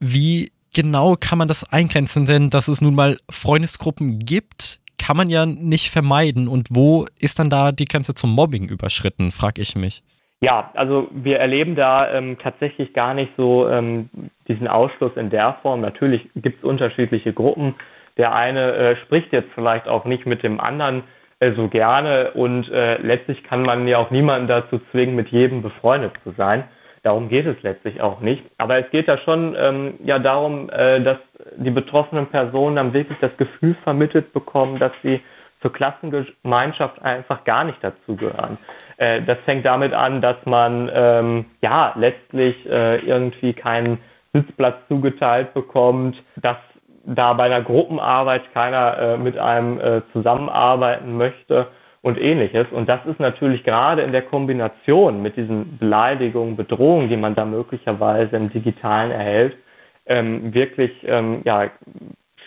Wie 0.00 0.50
genau 0.74 1.16
kann 1.18 1.38
man 1.38 1.48
das 1.48 1.70
eingrenzen? 1.72 2.24
Denn 2.24 2.50
dass 2.50 2.68
es 2.68 2.80
nun 2.80 2.94
mal 2.94 3.16
Freundesgruppen 3.30 4.18
gibt, 4.18 4.80
kann 4.98 5.16
man 5.16 5.30
ja 5.30 5.46
nicht 5.46 5.90
vermeiden. 5.90 6.48
Und 6.48 6.68
wo 6.70 7.06
ist 7.18 7.38
dann 7.38 7.50
da 7.50 7.72
die 7.72 7.86
Grenze 7.86 8.14
zum 8.14 8.34
Mobbing 8.34 8.68
überschritten, 8.68 9.30
frage 9.30 9.60
ich 9.60 9.74
mich. 9.74 10.02
Ja, 10.40 10.72
also 10.74 11.08
wir 11.12 11.38
erleben 11.38 11.76
da 11.76 12.12
ähm, 12.12 12.36
tatsächlich 12.42 12.92
gar 12.94 13.14
nicht 13.14 13.30
so 13.36 13.68
ähm, 13.68 14.10
diesen 14.48 14.66
Ausschluss 14.66 15.12
in 15.16 15.30
der 15.30 15.58
Form. 15.62 15.80
Natürlich 15.80 16.28
gibt 16.34 16.58
es 16.58 16.64
unterschiedliche 16.64 17.32
Gruppen. 17.32 17.76
Der 18.16 18.34
eine 18.34 18.72
äh, 18.72 18.96
spricht 19.04 19.32
jetzt 19.32 19.50
vielleicht 19.54 19.86
auch 19.86 20.04
nicht 20.04 20.26
mit 20.26 20.42
dem 20.42 20.58
anderen 20.58 21.04
so 21.50 21.68
gerne 21.68 22.30
und 22.32 22.70
äh, 22.70 22.96
letztlich 23.02 23.42
kann 23.42 23.62
man 23.62 23.88
ja 23.88 23.98
auch 23.98 24.10
niemanden 24.10 24.46
dazu 24.46 24.80
zwingen, 24.90 25.16
mit 25.16 25.28
jedem 25.28 25.62
befreundet 25.62 26.12
zu 26.22 26.30
sein. 26.32 26.64
Darum 27.02 27.28
geht 27.28 27.46
es 27.46 27.60
letztlich 27.62 28.00
auch 28.00 28.20
nicht. 28.20 28.44
Aber 28.58 28.78
es 28.78 28.88
geht 28.90 29.08
da 29.08 29.18
schon 29.18 29.56
ähm, 29.58 29.94
ja 30.04 30.20
darum, 30.20 30.70
äh, 30.70 31.00
dass 31.02 31.18
die 31.56 31.70
betroffenen 31.70 32.26
Personen 32.26 32.76
dann 32.76 32.92
wirklich 32.92 33.18
das 33.20 33.36
Gefühl 33.36 33.74
vermittelt 33.82 34.32
bekommen, 34.32 34.78
dass 34.78 34.92
sie 35.02 35.20
zur 35.62 35.72
Klassengemeinschaft 35.72 37.02
einfach 37.02 37.44
gar 37.44 37.64
nicht 37.64 37.82
dazugehören. 37.82 38.58
Äh, 38.98 39.22
das 39.22 39.38
fängt 39.44 39.66
damit 39.66 39.92
an, 39.94 40.20
dass 40.20 40.36
man 40.44 40.90
ähm, 40.92 41.46
ja 41.60 41.92
letztlich 41.96 42.54
äh, 42.66 42.98
irgendwie 42.98 43.52
keinen 43.52 43.98
Sitzplatz 44.32 44.76
zugeteilt 44.88 45.54
bekommt, 45.54 46.16
dass 46.36 46.56
da 47.04 47.32
bei 47.32 47.44
einer 47.44 47.62
Gruppenarbeit 47.62 48.52
keiner 48.52 48.98
äh, 48.98 49.16
mit 49.18 49.38
einem 49.38 49.80
äh, 49.80 50.02
zusammenarbeiten 50.12 51.16
möchte 51.16 51.68
und 52.02 52.20
ähnliches. 52.20 52.66
Und 52.70 52.88
das 52.88 53.04
ist 53.06 53.20
natürlich 53.20 53.64
gerade 53.64 54.02
in 54.02 54.12
der 54.12 54.22
Kombination 54.22 55.22
mit 55.22 55.36
diesen 55.36 55.78
Beleidigungen, 55.78 56.56
Bedrohungen, 56.56 57.08
die 57.08 57.16
man 57.16 57.34
da 57.34 57.44
möglicherweise 57.44 58.36
im 58.36 58.50
Digitalen 58.50 59.10
erhält, 59.10 59.56
ähm, 60.06 60.52
wirklich 60.52 60.92
ähm, 61.04 61.42
ja, 61.44 61.70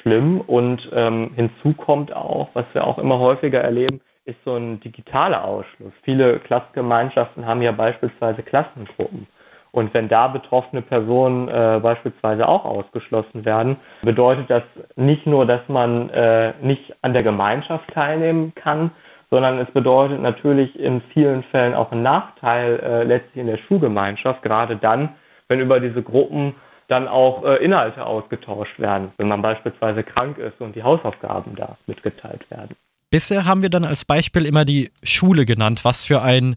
schlimm. 0.02 0.42
Und 0.42 0.90
ähm, 0.94 1.32
hinzu 1.36 1.74
kommt 1.74 2.14
auch, 2.14 2.50
was 2.54 2.66
wir 2.74 2.86
auch 2.86 2.98
immer 2.98 3.20
häufiger 3.20 3.62
erleben, 3.62 4.02
ist 4.26 4.44
so 4.44 4.56
ein 4.56 4.80
digitaler 4.80 5.46
Ausschluss. 5.46 5.94
Viele 6.04 6.40
Klassengemeinschaften 6.40 7.46
haben 7.46 7.62
ja 7.62 7.72
beispielsweise 7.72 8.42
Klassengruppen. 8.42 9.28
Und 9.75 9.94
wenn 9.94 10.08
da 10.08 10.29
betroffene 10.29 10.82
Personen 10.82 11.50
äh, 11.50 11.82
beispielsweise 11.84 12.48
auch 12.48 12.63
ausgeschlossen 12.63 13.44
werden, 13.44 13.75
bedeutet 14.03 14.50
das 14.50 14.63
nicht 14.96 15.27
nur, 15.27 15.46
dass 15.46 15.67
man 15.67 16.10
äh, 16.12 16.53
nicht 16.62 16.96
an 17.01 17.12
der 17.12 17.24
Gemeinschaft 17.24 17.84
teilnehmen 17.94 18.53
kann, 18.55 18.91
sondern 19.29 19.60
es 19.60 19.70
bedeutet 19.72 20.22
natürlich 20.22 20.79
in 20.79 21.01
vielen 21.13 21.44
Fällen 21.51 21.74
auch 21.74 21.91
einen 21.91 22.03
Nachteil 22.03 22.79
äh, 22.79 23.03
letztlich 23.03 23.36
in 23.36 23.48
der 23.48 23.58
Schulgemeinschaft, 23.58 24.41
gerade 24.44 24.77
dann, 24.77 25.10
wenn 25.50 25.60
über 25.60 25.82
diese 25.82 26.01
Gruppen 26.01 26.55
dann 26.88 27.10
auch 27.10 27.44
äh, 27.44 27.58
Inhalte 27.58 28.05
ausgetauscht 28.05 28.79
werden, 28.79 29.12
wenn 29.17 29.27
man 29.27 29.41
beispielsweise 29.41 30.03
krank 30.03 30.38
ist 30.38 30.62
und 30.62 30.77
die 30.77 30.84
Hausaufgaben 30.84 31.53
da 31.58 31.75
mitgeteilt 31.86 32.50
werden. 32.50 32.77
Bisher 33.12 33.46
haben 33.46 33.62
wir 33.62 33.70
dann 33.70 33.84
als 33.84 34.05
Beispiel 34.05 34.46
immer 34.46 34.63
die 34.63 34.89
Schule 35.03 35.44
genannt, 35.44 35.84
was 35.84 36.05
für 36.05 36.22
ein 36.22 36.55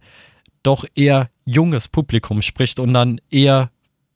doch 0.62 0.84
eher 0.94 1.28
junges 1.48 1.88
Publikum 1.88 2.42
spricht 2.42 2.78
und 2.78 2.92
dann 2.92 3.20
eher 3.30 3.70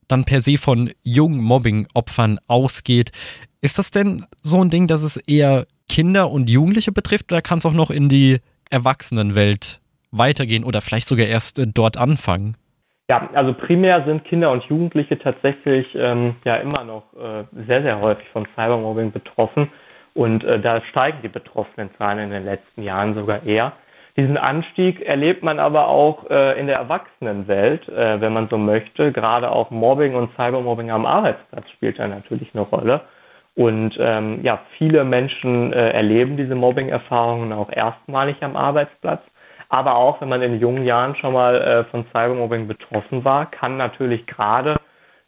dann 0.07 0.25
per 0.25 0.41
se 0.41 0.57
von 0.57 0.91
jungen 1.01 1.41
Mobbing-Opfern 1.41 2.39
ausgeht. 2.47 3.11
Ist 3.61 3.79
das 3.79 3.89
denn 3.89 4.25
so 4.41 4.61
ein 4.61 4.69
Ding, 4.69 4.87
dass 4.87 5.01
es 5.03 5.17
eher 5.17 5.65
Kinder 5.89 6.29
und 6.29 6.49
Jugendliche 6.49 6.91
betrifft 6.91 7.31
oder 7.31 7.41
kann 7.41 7.57
es 7.57 7.65
auch 7.65 7.73
noch 7.73 7.89
in 7.89 8.09
die 8.09 8.39
Erwachsenenwelt 8.69 9.79
weitergehen 10.11 10.63
oder 10.63 10.81
vielleicht 10.81 11.07
sogar 11.07 11.25
erst 11.25 11.59
äh, 11.59 11.65
dort 11.67 11.97
anfangen? 11.97 12.55
Ja, 13.09 13.29
also 13.33 13.53
primär 13.53 14.05
sind 14.05 14.23
Kinder 14.25 14.51
und 14.51 14.63
Jugendliche 14.65 15.17
tatsächlich 15.17 15.87
ähm, 15.95 16.35
ja 16.45 16.57
immer 16.57 16.83
noch 16.83 17.03
äh, 17.13 17.43
sehr, 17.67 17.81
sehr 17.81 17.99
häufig 17.99 18.27
von 18.31 18.47
Cybermobbing 18.55 19.11
betroffen. 19.11 19.69
Und 20.13 20.43
äh, 20.43 20.59
da 20.59 20.81
steigen 20.91 21.19
die 21.23 21.29
betroffenen 21.29 21.89
Zahlen 21.97 22.19
in 22.19 22.29
den 22.29 22.45
letzten 22.45 22.83
Jahren 22.83 23.15
sogar 23.15 23.43
eher. 23.43 23.73
Diesen 24.15 24.37
Anstieg 24.37 25.01
erlebt 25.01 25.41
man 25.41 25.59
aber 25.59 25.87
auch 25.87 26.29
äh, 26.29 26.59
in 26.59 26.67
der 26.67 26.77
Erwachsenenwelt, 26.77 27.89
äh, 27.89 28.21
wenn 28.21 28.31
man 28.31 28.47
so 28.47 28.59
möchte. 28.59 29.11
Gerade 29.11 29.51
auch 29.51 29.71
Mobbing 29.71 30.13
und 30.13 30.31
Cybermobbing 30.35 30.91
am 30.91 31.07
Arbeitsplatz 31.07 31.67
spielt 31.71 31.97
da 31.97 32.07
natürlich 32.07 32.53
eine 32.53 32.61
Rolle. 32.61 33.01
Und 33.55 33.95
ähm, 33.99 34.39
ja, 34.43 34.61
viele 34.77 35.03
Menschen 35.03 35.73
äh, 35.73 35.91
erleben 35.91 36.37
diese 36.37 36.55
Mobbing-Erfahrungen 36.55 37.53
auch 37.53 37.71
erstmalig 37.71 38.37
am 38.41 38.55
Arbeitsplatz. 38.55 39.21
Aber 39.69 39.95
auch 39.95 40.21
wenn 40.21 40.29
man 40.29 40.43
in 40.43 40.59
jungen 40.59 40.85
Jahren 40.85 41.15
schon 41.15 41.33
mal 41.33 41.59
äh, 41.59 41.83
von 41.85 42.05
Cybermobbing 42.11 42.67
betroffen 42.67 43.25
war, 43.25 43.47
kann 43.47 43.77
natürlich 43.77 44.27
gerade 44.27 44.79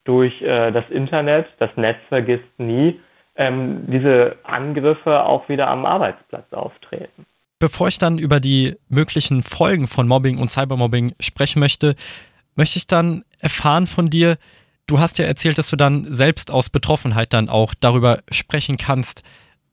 durch 0.03 0.39
äh, 0.43 0.71
das 0.71 0.87
Internet, 0.91 1.47
das 1.57 1.75
Netz 1.75 1.97
vergisst 2.09 2.59
nie, 2.59 2.99
ähm, 3.35 3.85
diese 3.87 4.37
Angriffe 4.43 5.23
auch 5.23 5.49
wieder 5.49 5.67
am 5.67 5.85
Arbeitsplatz 5.85 6.51
auftreten. 6.53 7.25
Bevor 7.59 7.87
ich 7.87 7.97
dann 7.97 8.17
über 8.17 8.39
die 8.39 8.75
möglichen 8.89 9.41
Folgen 9.41 9.87
von 9.87 10.07
Mobbing 10.07 10.37
und 10.39 10.49
Cybermobbing 10.49 11.15
sprechen 11.19 11.59
möchte, 11.59 11.95
möchte 12.55 12.77
ich 12.77 12.87
dann 12.87 13.23
erfahren 13.39 13.87
von 13.87 14.07
dir, 14.07 14.37
du 14.87 14.99
hast 14.99 15.19
ja 15.19 15.25
erzählt, 15.25 15.57
dass 15.57 15.69
du 15.69 15.75
dann 15.75 16.03
selbst 16.03 16.51
aus 16.51 16.69
Betroffenheit 16.69 17.33
dann 17.33 17.49
auch 17.49 17.73
darüber 17.73 18.19
sprechen 18.29 18.77
kannst. 18.77 19.23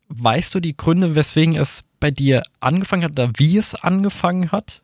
Weißt 0.09 0.55
du 0.55 0.61
die 0.61 0.77
Gründe, 0.77 1.15
weswegen 1.15 1.57
es 1.57 1.89
bei 1.99 2.11
dir 2.11 2.43
angefangen 2.61 3.05
hat 3.05 3.13
oder 3.13 3.31
wie 3.37 3.57
es 3.57 3.75
angefangen 3.83 4.53
hat? 4.53 4.83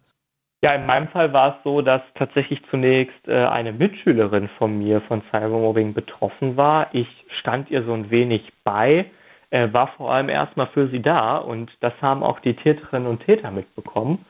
Ja, 0.65 0.73
in 0.73 0.87
meinem 0.87 1.07
Fall 1.09 1.33
war 1.33 1.57
es 1.57 1.63
so, 1.63 1.83
dass 1.83 2.03
tatsächlich 2.17 2.61
zunächst 2.71 3.29
äh, 3.29 3.47
eine 3.47 3.73
Mitschülerin 3.73 4.49
von 4.59 4.77
mir 4.77 5.01
von 5.03 5.23
Cybermobbing 5.31 5.95
betroffen 5.95 6.57
war. 6.57 6.93
Ich 6.93 7.07
stand 7.41 7.71
ihr 7.71 7.85
so 7.85 7.93
ein 7.93 8.11
wenig 8.11 8.43
bei, 8.65 9.09
äh, 9.51 9.73
war 9.73 9.89
vor 9.97 10.13
allem 10.13 10.29
erstmal 10.29 10.69
für 10.69 10.89
sie 10.89 11.01
da 11.01 11.37
und 11.37 11.71
das 11.81 11.93
haben 12.01 12.23
auch 12.23 12.41
die 12.41 12.55
Täterinnen 12.55 13.09
und 13.09 13.25
Täter 13.25 13.51
mitbekommen 13.51 14.25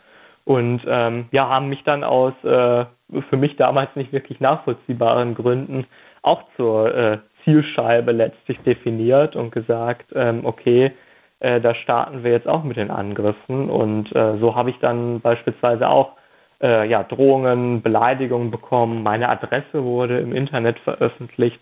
und 0.44 0.80
ähm, 0.86 1.26
ja, 1.30 1.48
haben 1.48 1.68
mich 1.68 1.82
dann 1.84 2.04
aus 2.04 2.32
äh, 2.42 2.84
für 3.28 3.36
mich 3.36 3.56
damals 3.56 3.94
nicht 3.96 4.12
wirklich 4.12 4.40
nachvollziehbaren 4.40 5.34
Gründen 5.34 5.86
auch 6.22 6.42
zur 6.56 6.94
äh, 6.94 7.18
Zielscheibe 7.44 8.12
letztlich 8.12 8.58
definiert 8.60 9.36
und 9.36 9.52
gesagt, 9.52 10.06
ähm, 10.14 10.44
okay, 10.44 10.92
äh, 11.40 11.60
da 11.60 11.74
starten 11.74 12.24
wir 12.24 12.32
jetzt 12.32 12.48
auch 12.48 12.64
mit 12.64 12.76
den 12.76 12.90
Angriffen. 12.90 13.70
Und 13.70 14.14
äh, 14.14 14.38
so 14.38 14.54
habe 14.54 14.70
ich 14.70 14.78
dann 14.80 15.20
beispielsweise 15.20 15.88
auch 15.88 16.12
äh, 16.60 16.88
ja, 16.88 17.02
Drohungen, 17.04 17.82
Beleidigungen 17.82 18.50
bekommen. 18.50 19.02
Meine 19.02 19.28
Adresse 19.28 19.84
wurde 19.84 20.18
im 20.18 20.34
Internet 20.34 20.78
veröffentlicht 20.80 21.60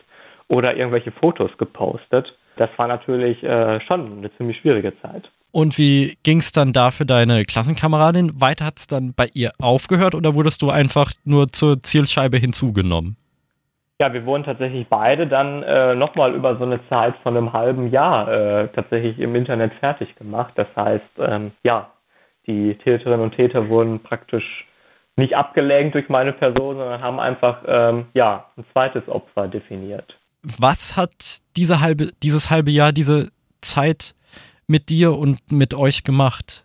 oder 0.48 0.76
irgendwelche 0.76 1.12
Fotos 1.12 1.50
gepostet. 1.58 2.26
Das 2.56 2.70
war 2.76 2.88
natürlich 2.88 3.42
äh, 3.42 3.80
schon 3.82 4.18
eine 4.18 4.34
ziemlich 4.36 4.58
schwierige 4.58 4.98
Zeit. 5.00 5.28
Und 5.52 5.78
wie 5.78 6.18
ging 6.22 6.38
es 6.38 6.52
dann 6.52 6.72
da 6.72 6.90
für 6.90 7.06
deine 7.06 7.44
Klassenkameradin? 7.44 8.40
Weiter 8.40 8.66
hat 8.66 8.78
es 8.78 8.86
dann 8.86 9.14
bei 9.16 9.28
ihr 9.32 9.52
aufgehört 9.58 10.14
oder 10.14 10.34
wurdest 10.34 10.62
du 10.62 10.70
einfach 10.70 11.12
nur 11.24 11.48
zur 11.48 11.82
Zielscheibe 11.82 12.36
hinzugenommen? 12.36 13.16
Ja, 13.98 14.12
wir 14.12 14.26
wurden 14.26 14.44
tatsächlich 14.44 14.86
beide 14.88 15.26
dann 15.26 15.62
äh, 15.62 15.94
nochmal 15.94 16.34
über 16.34 16.58
so 16.58 16.64
eine 16.64 16.86
Zeit 16.88 17.14
von 17.22 17.34
einem 17.34 17.54
halben 17.54 17.90
Jahr 17.90 18.28
äh, 18.28 18.68
tatsächlich 18.68 19.18
im 19.18 19.34
Internet 19.34 19.72
fertig 19.80 20.14
gemacht. 20.16 20.52
Das 20.56 20.68
heißt, 20.76 21.18
ähm, 21.18 21.52
ja, 21.62 21.90
die 22.46 22.74
Täterinnen 22.74 23.22
und 23.22 23.34
Täter 23.34 23.70
wurden 23.70 24.00
praktisch 24.00 24.66
nicht 25.16 25.34
abgelenkt 25.34 25.94
durch 25.94 26.10
meine 26.10 26.34
Person, 26.34 26.76
sondern 26.76 27.00
haben 27.00 27.18
einfach 27.18 27.62
ähm, 27.66 28.06
ja 28.12 28.44
ein 28.58 28.66
zweites 28.72 29.08
Opfer 29.08 29.48
definiert. 29.48 30.18
Was 30.46 30.96
hat 30.96 31.40
diese 31.56 31.80
halbe, 31.80 32.12
dieses 32.22 32.50
halbe 32.52 32.70
Jahr, 32.70 32.92
diese 32.92 33.30
Zeit 33.62 34.14
mit 34.68 34.90
dir 34.90 35.18
und 35.18 35.40
mit 35.50 35.74
euch 35.74 36.04
gemacht? 36.04 36.64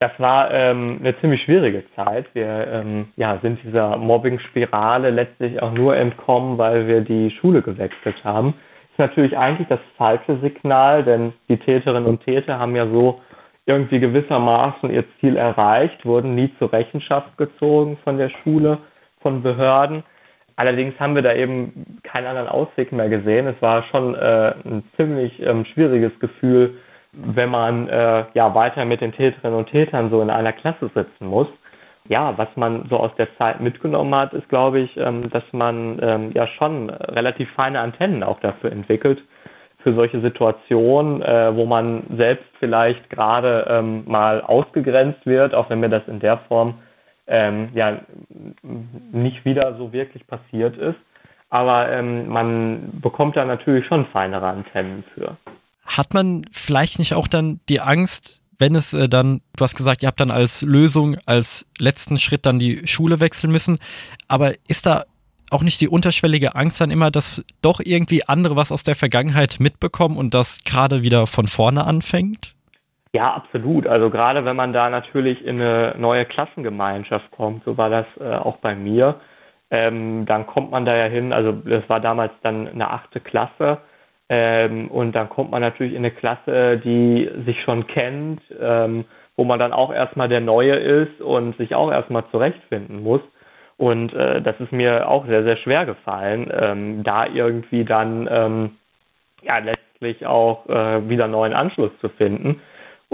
Das 0.00 0.12
war 0.18 0.50
ähm, 0.50 0.98
eine 1.00 1.18
ziemlich 1.20 1.42
schwierige 1.44 1.84
Zeit. 1.96 2.26
Wir 2.34 2.66
ähm, 2.66 3.08
ja, 3.16 3.38
sind 3.40 3.58
dieser 3.64 3.96
Mobbing-Spirale 3.96 5.08
letztlich 5.08 5.62
auch 5.62 5.72
nur 5.72 5.96
entkommen, 5.96 6.58
weil 6.58 6.86
wir 6.86 7.00
die 7.00 7.30
Schule 7.40 7.62
gewechselt 7.62 8.22
haben. 8.22 8.52
Ist 8.90 8.98
natürlich 8.98 9.38
eigentlich 9.38 9.68
das 9.68 9.80
falsche 9.96 10.38
Signal, 10.40 11.02
denn 11.02 11.32
die 11.48 11.56
Täterinnen 11.56 12.04
und 12.04 12.22
Täter 12.24 12.58
haben 12.58 12.76
ja 12.76 12.86
so 12.86 13.22
irgendwie 13.64 14.00
gewissermaßen 14.00 14.90
ihr 14.90 15.04
Ziel 15.18 15.38
erreicht, 15.38 16.04
wurden 16.04 16.34
nie 16.34 16.52
zur 16.58 16.70
Rechenschaft 16.70 17.38
gezogen 17.38 17.96
von 18.04 18.18
der 18.18 18.28
Schule, 18.42 18.80
von 19.22 19.42
Behörden. 19.42 20.02
Allerdings 20.56 20.98
haben 21.00 21.14
wir 21.14 21.22
da 21.22 21.34
eben 21.34 21.98
keinen 22.04 22.26
anderen 22.26 22.48
Ausweg 22.48 22.92
mehr 22.92 23.08
gesehen. 23.08 23.46
Es 23.46 23.60
war 23.60 23.82
schon 23.84 24.14
äh, 24.14 24.54
ein 24.64 24.84
ziemlich 24.96 25.40
ähm, 25.42 25.64
schwieriges 25.64 26.16
Gefühl, 26.20 26.78
wenn 27.12 27.48
man 27.48 27.88
äh, 27.88 28.24
ja 28.34 28.54
weiter 28.54 28.84
mit 28.84 29.00
den 29.00 29.12
Täterinnen 29.12 29.58
und 29.58 29.68
Tätern 29.70 30.10
so 30.10 30.22
in 30.22 30.30
einer 30.30 30.52
Klasse 30.52 30.90
sitzen 30.94 31.26
muss. 31.26 31.48
Ja, 32.06 32.36
was 32.36 32.48
man 32.56 32.86
so 32.90 32.98
aus 32.98 33.14
der 33.16 33.34
Zeit 33.38 33.60
mitgenommen 33.60 34.14
hat, 34.14 34.34
ist, 34.34 34.48
glaube 34.48 34.80
ich, 34.80 34.96
ähm, 34.96 35.30
dass 35.30 35.44
man 35.52 35.98
ähm, 36.02 36.32
ja 36.34 36.46
schon 36.46 36.90
relativ 36.90 37.50
feine 37.52 37.80
Antennen 37.80 38.22
auch 38.22 38.40
dafür 38.40 38.70
entwickelt, 38.72 39.22
für 39.78 39.94
solche 39.94 40.20
Situationen, 40.20 41.22
äh, 41.22 41.54
wo 41.56 41.66
man 41.66 42.04
selbst 42.16 42.46
vielleicht 42.58 43.08
gerade 43.10 43.66
ähm, 43.68 44.04
mal 44.06 44.40
ausgegrenzt 44.42 45.24
wird, 45.24 45.54
auch 45.54 45.70
wenn 45.70 45.80
mir 45.80 45.88
das 45.88 46.06
in 46.06 46.20
der 46.20 46.38
Form 46.48 46.74
ähm, 47.26 47.70
ja 47.74 48.00
nicht 49.12 49.44
wieder 49.44 49.76
so 49.76 49.92
wirklich 49.92 50.26
passiert 50.26 50.76
ist. 50.76 50.98
Aber 51.50 51.90
ähm, 51.92 52.28
man 52.28 53.00
bekommt 53.00 53.36
da 53.36 53.44
natürlich 53.44 53.86
schon 53.86 54.06
feinere 54.06 54.48
Antennen 54.48 55.04
für. 55.14 55.36
Hat 55.86 56.12
man 56.12 56.44
vielleicht 56.50 56.98
nicht 56.98 57.14
auch 57.14 57.28
dann 57.28 57.60
die 57.68 57.80
Angst, 57.80 58.42
wenn 58.58 58.74
es 58.74 58.92
äh, 58.92 59.08
dann, 59.08 59.40
du 59.56 59.64
hast 59.64 59.76
gesagt, 59.76 60.02
ihr 60.02 60.08
habt 60.08 60.20
dann 60.20 60.30
als 60.30 60.62
Lösung, 60.62 61.16
als 61.26 61.66
letzten 61.78 62.18
Schritt 62.18 62.46
dann 62.46 62.58
die 62.58 62.86
Schule 62.86 63.20
wechseln 63.20 63.52
müssen, 63.52 63.78
aber 64.26 64.52
ist 64.68 64.86
da 64.86 65.04
auch 65.50 65.62
nicht 65.62 65.80
die 65.80 65.88
unterschwellige 65.88 66.54
Angst 66.56 66.80
dann 66.80 66.90
immer, 66.90 67.10
dass 67.10 67.44
doch 67.62 67.80
irgendwie 67.84 68.26
andere 68.26 68.56
was 68.56 68.72
aus 68.72 68.82
der 68.82 68.96
Vergangenheit 68.96 69.60
mitbekommen 69.60 70.16
und 70.16 70.34
das 70.34 70.64
gerade 70.64 71.02
wieder 71.02 71.26
von 71.26 71.46
vorne 71.46 71.84
anfängt? 71.84 72.54
Ja, 73.14 73.32
absolut. 73.34 73.86
Also 73.86 74.10
gerade 74.10 74.44
wenn 74.44 74.56
man 74.56 74.72
da 74.72 74.90
natürlich 74.90 75.44
in 75.44 75.60
eine 75.60 75.94
neue 75.98 76.24
Klassengemeinschaft 76.24 77.30
kommt, 77.30 77.64
so 77.64 77.76
war 77.78 77.88
das 77.88 78.06
äh, 78.18 78.34
auch 78.34 78.56
bei 78.56 78.74
mir, 78.74 79.20
ähm, 79.70 80.26
dann 80.26 80.46
kommt 80.46 80.70
man 80.72 80.84
da 80.84 80.96
ja 80.96 81.06
hin, 81.06 81.32
also 81.32 81.52
das 81.52 81.88
war 81.88 82.00
damals 82.00 82.32
dann 82.42 82.66
eine 82.68 82.90
achte 82.90 83.20
Klasse, 83.20 83.78
ähm, 84.28 84.88
und 84.88 85.12
dann 85.12 85.28
kommt 85.28 85.50
man 85.50 85.60
natürlich 85.60 85.92
in 85.92 85.98
eine 85.98 86.10
Klasse, 86.10 86.78
die 86.78 87.30
sich 87.44 87.60
schon 87.62 87.86
kennt, 87.86 88.40
ähm, 88.60 89.04
wo 89.36 89.44
man 89.44 89.58
dann 89.58 89.72
auch 89.72 89.92
erstmal 89.92 90.28
der 90.28 90.40
Neue 90.40 90.76
ist 90.76 91.20
und 91.20 91.56
sich 91.58 91.74
auch 91.74 91.90
erstmal 91.90 92.24
zurechtfinden 92.30 93.02
muss. 93.02 93.20
Und 93.76 94.12
äh, 94.14 94.40
das 94.40 94.58
ist 94.60 94.72
mir 94.72 95.08
auch 95.08 95.26
sehr, 95.26 95.42
sehr 95.42 95.56
schwer 95.58 95.84
gefallen, 95.84 96.50
ähm, 96.52 97.02
da 97.02 97.26
irgendwie 97.26 97.84
dann 97.84 98.28
ähm, 98.30 98.70
ja 99.42 99.58
letztlich 99.58 100.24
auch 100.26 100.66
äh, 100.68 101.08
wieder 101.08 101.26
neuen 101.26 101.52
Anschluss 101.52 101.90
zu 102.00 102.08
finden. 102.08 102.60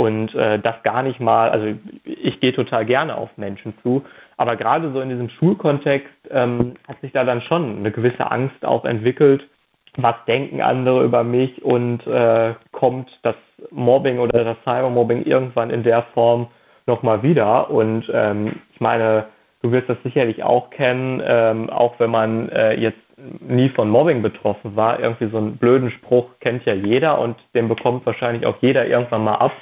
Und 0.00 0.34
äh, 0.34 0.58
das 0.58 0.82
gar 0.82 1.02
nicht 1.02 1.20
mal, 1.20 1.50
also 1.50 1.66
ich 2.04 2.40
gehe 2.40 2.54
total 2.54 2.86
gerne 2.86 3.18
auf 3.18 3.28
Menschen 3.36 3.74
zu, 3.82 4.02
aber 4.38 4.56
gerade 4.56 4.90
so 4.92 5.00
in 5.02 5.10
diesem 5.10 5.28
Schulkontext 5.28 6.08
ähm, 6.30 6.76
hat 6.88 6.98
sich 7.02 7.12
da 7.12 7.24
dann 7.24 7.42
schon 7.42 7.80
eine 7.80 7.90
gewisse 7.90 8.30
Angst 8.30 8.64
auch 8.64 8.86
entwickelt, 8.86 9.46
was 9.98 10.14
denken 10.26 10.62
andere 10.62 11.04
über 11.04 11.22
mich 11.22 11.62
und 11.62 12.06
äh, 12.06 12.54
kommt 12.72 13.10
das 13.24 13.34
Mobbing 13.70 14.20
oder 14.20 14.42
das 14.42 14.56
Cybermobbing 14.64 15.26
irgendwann 15.26 15.68
in 15.68 15.82
der 15.82 16.04
Form 16.14 16.46
nochmal 16.86 17.22
wieder. 17.22 17.68
Und 17.68 18.10
ähm, 18.10 18.54
ich 18.72 18.80
meine, 18.80 19.26
du 19.60 19.70
wirst 19.70 19.90
das 19.90 20.02
sicherlich 20.02 20.42
auch 20.42 20.70
kennen, 20.70 21.22
ähm, 21.22 21.68
auch 21.68 22.00
wenn 22.00 22.10
man 22.10 22.48
äh, 22.48 22.72
jetzt 22.80 22.96
nie 23.40 23.68
von 23.68 23.90
Mobbing 23.90 24.22
betroffen 24.22 24.76
war. 24.76 24.98
Irgendwie 24.98 25.28
so 25.28 25.36
einen 25.36 25.58
blöden 25.58 25.90
Spruch 25.90 26.30
kennt 26.40 26.64
ja 26.64 26.72
jeder 26.72 27.18
und 27.18 27.36
den 27.54 27.68
bekommt 27.68 28.06
wahrscheinlich 28.06 28.46
auch 28.46 28.56
jeder 28.62 28.86
irgendwann 28.86 29.24
mal 29.24 29.34
ab. 29.34 29.52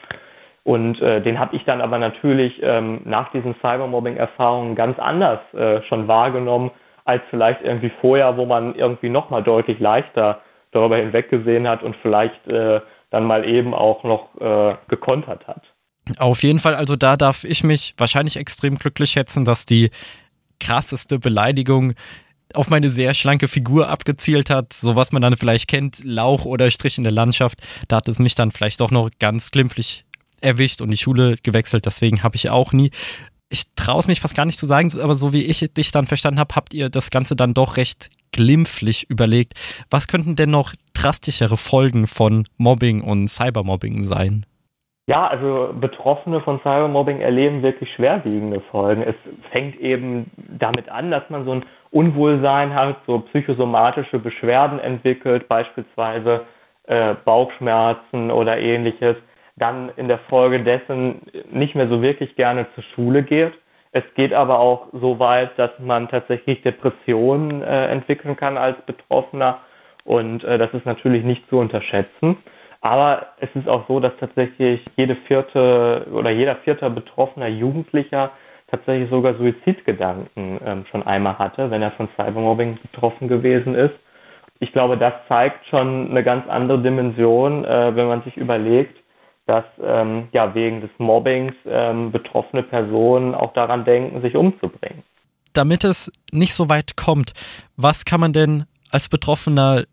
Und 0.69 1.01
äh, 1.01 1.23
den 1.23 1.39
habe 1.39 1.57
ich 1.57 1.65
dann 1.65 1.81
aber 1.81 1.97
natürlich 1.99 2.61
ähm, 2.63 3.01
nach 3.07 3.33
diesen 3.33 3.55
Cybermobbing-Erfahrungen 3.63 4.75
ganz 4.75 4.99
anders 4.99 5.41
äh, 5.55 5.81
schon 5.89 6.09
wahrgenommen 6.09 6.73
als 7.07 7.23
vielleicht 7.31 7.63
irgendwie 7.63 7.91
vorher, 8.03 8.37
wo 8.37 8.45
man 8.45 8.75
irgendwie 8.75 9.09
nochmal 9.09 9.43
deutlich 9.43 9.81
leichter 9.81 10.43
darüber 10.73 10.99
hinweggesehen 10.99 11.67
hat 11.67 11.83
und 11.83 11.97
vielleicht 12.03 12.47
äh, 12.49 12.83
dann 13.09 13.25
mal 13.25 13.49
eben 13.49 13.73
auch 13.73 14.05
noch 14.05 14.29
äh, 14.43 14.77
gekontert 14.89 15.49
hat. 15.49 15.63
Auf 16.19 16.43
jeden 16.43 16.59
Fall, 16.59 16.75
also 16.75 16.97
da 16.97 17.17
darf 17.17 17.45
ich 17.45 17.65
mich 17.65 17.95
wahrscheinlich 17.97 18.37
extrem 18.37 18.77
glücklich 18.77 19.13
schätzen, 19.13 19.47
dass 19.47 19.65
die 19.65 19.89
krasseste 20.61 21.19
Beleidigung 21.19 21.95
auf 22.53 22.69
meine 22.69 22.91
sehr 22.91 23.15
schlanke 23.15 23.49
Figur 23.49 23.89
abgezielt 23.89 24.51
hat, 24.51 24.75
so 24.75 24.97
was 24.97 25.13
man 25.13 25.23
dann 25.23 25.37
vielleicht 25.39 25.67
kennt, 25.71 26.05
Lauch 26.05 26.45
oder 26.45 26.71
Strich 26.71 26.99
in 26.99 27.05
der 27.05 27.13
Landschaft. 27.13 27.59
Da 27.89 27.97
hat 27.97 28.09
es 28.09 28.19
mich 28.19 28.35
dann 28.35 28.51
vielleicht 28.51 28.83
doch 28.83 28.91
noch 28.91 29.09
ganz 29.19 29.51
glimpflich 29.51 30.05
erwischt 30.41 30.81
und 30.81 30.91
die 30.91 30.97
Schule 30.97 31.37
gewechselt. 31.43 31.87
Deswegen 31.87 32.23
habe 32.23 32.37
ich 32.37 32.51
auch 32.51 32.73
nie 32.73 32.91
ich 33.51 33.75
traue 33.75 34.01
es 34.01 34.09
mich 34.09 34.21
fast 34.21 34.37
gar 34.37 34.45
nicht 34.45 34.59
zu 34.59 34.67
sagen, 34.67 34.91
aber 35.03 35.15
so 35.15 35.33
wie 35.33 35.47
ich 35.47 35.61
dich 35.73 35.91
dann 35.91 36.07
verstanden 36.07 36.41
habe, 36.41 36.55
habt 36.55 36.75
ihr 36.75 36.91
das 36.91 37.11
Ganze 37.11 37.35
dann 37.35 37.55
doch 37.55 37.77
recht 37.77 38.11
glimpflich 38.33 39.09
überlegt. 39.09 39.55
Was 39.91 40.07
könnten 40.07 40.37
denn 40.37 40.51
noch 40.51 40.75
drastischere 40.95 41.57
Folgen 41.57 42.07
von 42.07 42.45
Mobbing 42.59 43.03
und 43.03 43.29
Cybermobbing 43.29 44.03
sein? 44.03 44.45
Ja, 45.07 45.27
also 45.27 45.75
Betroffene 45.81 46.43
von 46.43 46.59
Cybermobbing 46.59 47.23
erleben 47.23 47.63
wirklich 47.63 47.91
schwerwiegende 47.95 48.61
Folgen. 48.71 49.03
Es 49.03 49.15
fängt 49.51 49.81
eben 49.81 50.31
damit 50.37 50.91
an, 50.91 51.11
dass 51.11 51.23
man 51.31 51.47
so 51.47 51.53
ein 51.53 51.65
Unwohlsein 51.91 52.75
hat, 52.75 52.99
so 53.07 53.21
psychosomatische 53.21 54.19
Beschwerden 54.19 54.79
entwickelt, 54.79 55.49
beispielsweise 55.49 56.43
äh, 56.85 57.15
Bauchschmerzen 57.25 58.31
oder 58.31 58.59
ähnliches, 58.59 59.17
dann 59.59 59.91
in 59.97 60.09
der 60.09 60.19
Folge 60.31 60.63
dessen 60.63 61.23
nicht 61.51 61.75
mehr 61.75 61.89
so 61.89 62.03
wirklich 62.03 62.37
gerne 62.37 62.67
zur 62.75 62.85
Schule 62.95 63.23
geht. 63.23 63.53
Es 63.93 64.05
geht 64.15 64.33
aber 64.33 64.59
auch 64.59 64.89
so 64.93 65.19
weit, 65.19 65.59
dass 65.59 65.71
man 65.79 66.09
tatsächlich 66.09 66.63
Depressionen 66.63 67.63
äh, 67.63 67.89
entwickeln 67.89 68.37
kann 68.37 68.59
als 68.59 68.77
Betroffener 68.87 69.61
und 70.05 70.45
äh, 70.45 70.59
das 70.59 70.73
ist 70.75 70.87
natürlich 70.87 71.25
nicht 71.25 71.49
zu 71.49 71.59
unterschätzen. 71.59 72.37
Aber 72.81 73.27
es 73.41 73.49
ist 73.55 73.69
auch 73.69 73.89
so, 73.89 73.99
dass 73.99 74.13
tatsächlich 74.21 74.85
jede 74.97 75.17
vierte 75.17 76.07
oder 76.13 76.31
jeder 76.31 76.57
vierte 76.57 76.89
betroffener 76.91 77.49
Jugendlicher 77.49 78.31
tatsächlich 78.71 79.11
sogar 79.11 79.35
Suizidgedanken 79.35 80.61
ähm, 80.65 80.85
schon 80.91 81.03
einmal 81.03 81.39
hatte, 81.39 81.71
wenn 81.71 81.83
er 81.83 81.93
von 81.93 82.09
Cybermobbing 82.17 82.79
betroffen 82.83 83.27
gewesen 83.29 83.75
ist. 83.75 83.95
Ich 84.61 84.73
glaube, 84.73 84.97
das 84.97 85.15
zeigt 85.29 85.67
schon 85.67 86.11
eine 86.11 86.23
ganz 86.23 86.47
andere 86.49 86.81
Dimension, 86.81 87.65
äh, 87.65 87.97
wenn 87.97 88.09
man 88.09 88.23
sich 88.23 88.37
überlegt, 88.37 88.98
dass 89.49 89.65
ähm, 89.83 90.29
ja 90.33 90.55
wegen 90.55 90.83
des 90.83 90.91
Mobbings 90.99 91.55
ähm, 91.67 92.13
betroffene 92.13 92.63
Personen 92.63 93.35
auch 93.35 93.55
daran 93.55 93.87
denken, 93.87 94.21
sich 94.21 94.37
umzubringen. 94.37 95.03
Damit 95.55 95.85
es 95.85 96.13
nicht 96.31 96.53
so 96.53 96.69
weit 96.69 96.97
kommt, 96.97 97.33
was 97.77 98.05
kann 98.05 98.21
man 98.21 98.35
denn 98.35 98.67
als 98.91 99.09
Betroffener 99.09 99.85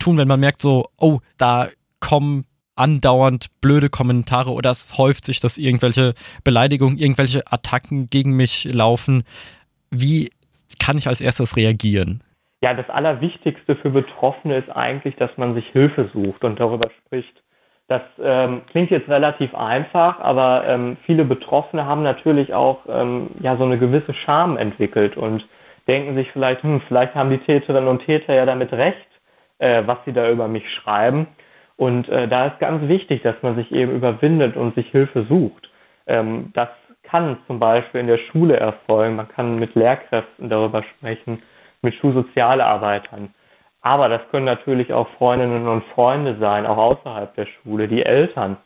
tun, 0.00 0.18
wenn 0.18 0.26
man 0.26 0.40
merkt, 0.40 0.60
so, 0.60 0.86
oh, 1.00 1.20
da 1.38 1.68
kommen 2.00 2.44
andauernd 2.74 3.46
blöde 3.60 3.88
Kommentare 3.88 4.50
oder 4.50 4.70
es 4.70 4.98
häuft 4.98 5.24
sich, 5.24 5.38
dass 5.38 5.58
irgendwelche 5.58 6.14
Beleidigungen, 6.42 6.98
irgendwelche 6.98 7.42
Attacken 7.50 8.08
gegen 8.08 8.32
mich 8.32 8.64
laufen. 8.74 9.22
Wie 9.92 10.30
kann 10.80 10.98
ich 10.98 11.06
als 11.06 11.20
erstes 11.20 11.56
reagieren? 11.56 12.20
Ja, 12.64 12.74
das 12.74 12.90
Allerwichtigste 12.90 13.76
für 13.76 13.90
Betroffene 13.90 14.58
ist 14.58 14.70
eigentlich, 14.70 15.14
dass 15.16 15.30
man 15.36 15.54
sich 15.54 15.66
Hilfe 15.68 16.10
sucht 16.12 16.42
und 16.42 16.58
darüber 16.58 16.90
spricht. 17.04 17.43
Das 17.86 18.02
ähm, 18.22 18.62
klingt 18.70 18.90
jetzt 18.90 19.08
relativ 19.08 19.54
einfach, 19.54 20.18
aber 20.20 20.64
ähm, 20.66 20.96
viele 21.04 21.24
Betroffene 21.24 21.84
haben 21.84 22.02
natürlich 22.02 22.54
auch 22.54 22.78
ähm, 22.88 23.30
ja 23.40 23.56
so 23.56 23.64
eine 23.64 23.78
gewisse 23.78 24.14
Scham 24.14 24.56
entwickelt 24.56 25.18
und 25.18 25.46
denken 25.86 26.14
sich 26.14 26.30
vielleicht, 26.32 26.62
hm, 26.62 26.80
vielleicht 26.88 27.14
haben 27.14 27.28
die 27.28 27.38
Täterinnen 27.38 27.88
und 27.88 28.04
Täter 28.04 28.34
ja 28.34 28.46
damit 28.46 28.72
recht, 28.72 29.06
äh, 29.58 29.82
was 29.84 29.98
sie 30.06 30.14
da 30.14 30.30
über 30.30 30.48
mich 30.48 30.64
schreiben. 30.76 31.26
Und 31.76 32.08
äh, 32.08 32.26
da 32.28 32.46
ist 32.46 32.58
ganz 32.58 32.88
wichtig, 32.88 33.22
dass 33.22 33.36
man 33.42 33.56
sich 33.56 33.70
eben 33.72 33.92
überwindet 33.92 34.56
und 34.56 34.74
sich 34.74 34.88
Hilfe 34.90 35.24
sucht. 35.24 35.68
Ähm, 36.06 36.52
das 36.54 36.68
kann 37.02 37.36
zum 37.46 37.58
Beispiel 37.58 38.00
in 38.00 38.06
der 38.06 38.18
Schule 38.18 38.56
erfolgen. 38.56 39.16
Man 39.16 39.28
kann 39.28 39.58
mit 39.58 39.74
Lehrkräften 39.74 40.48
darüber 40.48 40.82
sprechen, 40.82 41.42
mit 41.82 41.94
Schulsozialarbeitern. 41.96 43.34
Aber 43.84 44.08
das 44.08 44.22
können 44.30 44.46
natürlich 44.46 44.94
auch 44.94 45.06
Freundinnen 45.18 45.68
und 45.68 45.84
Freunde 45.94 46.38
sein, 46.40 46.64
auch 46.64 46.78
außerhalb 46.78 47.34
der 47.34 47.44
Schule, 47.44 47.86
die 47.86 48.02
Eltern. 48.02 48.56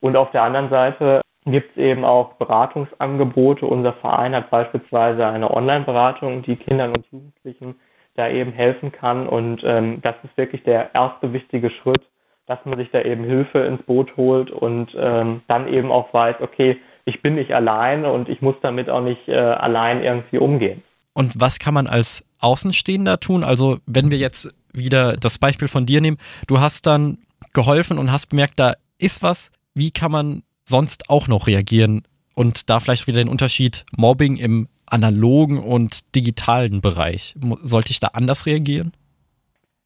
Und 0.00 0.16
auf 0.16 0.30
der 0.32 0.42
anderen 0.42 0.68
Seite 0.68 1.22
gibt 1.46 1.70
es 1.70 1.76
eben 1.78 2.04
auch 2.04 2.34
Beratungsangebote. 2.34 3.64
Unser 3.64 3.94
Verein 3.94 4.34
hat 4.34 4.50
beispielsweise 4.50 5.26
eine 5.26 5.50
Online-Beratung, 5.50 6.42
die 6.42 6.56
Kindern 6.56 6.92
und 6.94 7.06
Jugendlichen 7.10 7.76
da 8.16 8.28
eben 8.28 8.52
helfen 8.52 8.92
kann. 8.92 9.26
Und 9.26 9.62
ähm, 9.64 10.02
das 10.02 10.14
ist 10.22 10.36
wirklich 10.36 10.62
der 10.64 10.94
erste 10.94 11.32
wichtige 11.32 11.70
Schritt, 11.70 12.02
dass 12.46 12.58
man 12.66 12.78
sich 12.78 12.90
da 12.90 13.00
eben 13.00 13.24
Hilfe 13.24 13.60
ins 13.60 13.82
Boot 13.84 14.14
holt 14.18 14.50
und 14.50 14.94
ähm, 14.94 15.40
dann 15.48 15.72
eben 15.72 15.90
auch 15.90 16.12
weiß, 16.12 16.36
okay, 16.40 16.76
ich 17.06 17.22
bin 17.22 17.36
nicht 17.36 17.52
allein 17.52 18.04
und 18.04 18.28
ich 18.28 18.42
muss 18.42 18.56
damit 18.60 18.90
auch 18.90 19.00
nicht 19.00 19.26
äh, 19.26 19.36
allein 19.36 20.02
irgendwie 20.02 20.38
umgehen. 20.38 20.82
Und 21.14 21.40
was 21.40 21.58
kann 21.58 21.72
man 21.72 21.86
als 21.86 22.28
Außenstehender 22.40 23.20
tun? 23.20 23.42
Also 23.42 23.78
wenn 23.86 24.10
wir 24.10 24.18
jetzt 24.18 24.54
wieder 24.76 25.16
das 25.16 25.38
Beispiel 25.38 25.68
von 25.68 25.86
dir 25.86 26.00
nehmen, 26.00 26.18
du 26.46 26.60
hast 26.60 26.86
dann 26.86 27.18
geholfen 27.52 27.98
und 27.98 28.12
hast 28.12 28.26
bemerkt, 28.26 28.58
da 28.58 28.74
ist 28.98 29.22
was. 29.22 29.50
Wie 29.74 29.90
kann 29.90 30.12
man 30.12 30.42
sonst 30.64 31.10
auch 31.10 31.28
noch 31.28 31.46
reagieren 31.46 32.02
und 32.34 32.70
da 32.70 32.80
vielleicht 32.80 33.06
wieder 33.06 33.18
den 33.18 33.28
Unterschied 33.28 33.84
Mobbing 33.96 34.36
im 34.36 34.68
analogen 34.86 35.58
und 35.58 36.14
digitalen 36.14 36.80
Bereich? 36.80 37.34
Sollte 37.62 37.90
ich 37.90 38.00
da 38.00 38.08
anders 38.12 38.46
reagieren? 38.46 38.92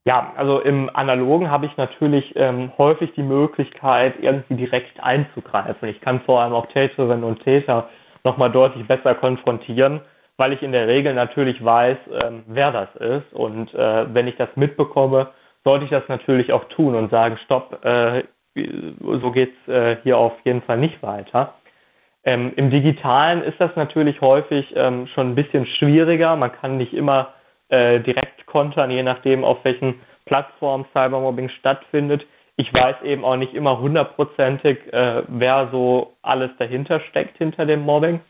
Ja, 0.07 0.33
also 0.37 0.61
im 0.61 0.89
Analogen 0.95 1.51
habe 1.51 1.67
ich 1.67 1.77
natürlich 1.77 2.33
ähm, 2.35 2.73
häufig 2.79 3.13
die 3.17 3.23
Möglichkeit, 3.23 4.15
irgendwie 4.21 4.57
direkt 4.57 4.99
einzugreifen. 4.99 5.89
Ich 5.89 6.01
kann 6.01 6.23
vor 6.23 6.41
allem 6.41 6.55
auch 6.55 6.67
Täterinnen 6.67 7.23
und 7.23 7.43
Täter 7.43 7.91
nochmal 8.25 8.51
deutlich 8.51 8.87
besser 8.87 9.15
konfrontieren, 9.15 10.01
weil 10.41 10.55
ich 10.55 10.63
in 10.63 10.73
der 10.73 10.89
Regel 10.89 11.13
natürlich 11.13 11.63
weiß, 11.63 11.99
ähm, 12.23 12.45
wer 12.47 12.73
das 12.73 12.89
ist. 12.97 13.31
Und 13.35 13.75
äh, 13.75 14.15
wenn 14.15 14.27
ich 14.27 14.37
das 14.37 14.49
mitbekomme, 14.57 15.29
sollte 15.65 15.85
ich 15.85 15.91
das 15.91 16.09
natürlich 16.09 16.51
auch 16.55 16.65
tun 16.71 16.95
und 16.95 17.11
sagen, 17.11 17.39
stopp, 17.45 17.85
äh, 17.85 18.23
so 18.55 19.31
geht's 19.33 19.69
äh, 19.69 19.97
hier 20.03 20.17
auf 20.17 20.33
jeden 20.45 20.63
Fall 20.63 20.79
nicht 20.79 21.03
weiter. 21.03 21.57
Ähm, 22.25 22.55
Im 22.57 22.71
Digitalen 22.71 23.43
ist 23.43 23.61
das 23.61 23.77
natürlich 23.77 24.23
häufig 24.23 24.73
ähm, 24.77 25.09
schon 25.09 25.29
ein 25.29 25.35
bisschen 25.35 25.67
schwieriger. 25.67 26.35
Man 26.37 26.53
kann 26.53 26.79
nicht 26.79 26.95
immer 26.95 27.35
äh, 27.69 28.01
direkt 28.01 28.47
kontern, 28.47 28.91
je 28.91 29.03
nachdem, 29.03 29.45
auf 29.45 29.59
welchen 29.63 30.01
Plattformen 30.25 30.87
Cybermobbing 30.95 31.51
stattfindet. 31.51 32.25
Ich 32.57 32.73
weiß 32.73 33.03
eben 33.03 33.27
auch 33.27 33.37
nicht 33.37 33.53
immer 33.53 33.79
hundertprozentig, 33.79 34.91
äh, 34.91 35.23
wer 35.29 35.69
so 35.71 36.15
alles 36.23 36.51
dahinter 36.59 37.01
steckt, 37.11 37.37
hinter 37.37 37.67
dem 37.67 37.83
Mobbing. 37.83 38.21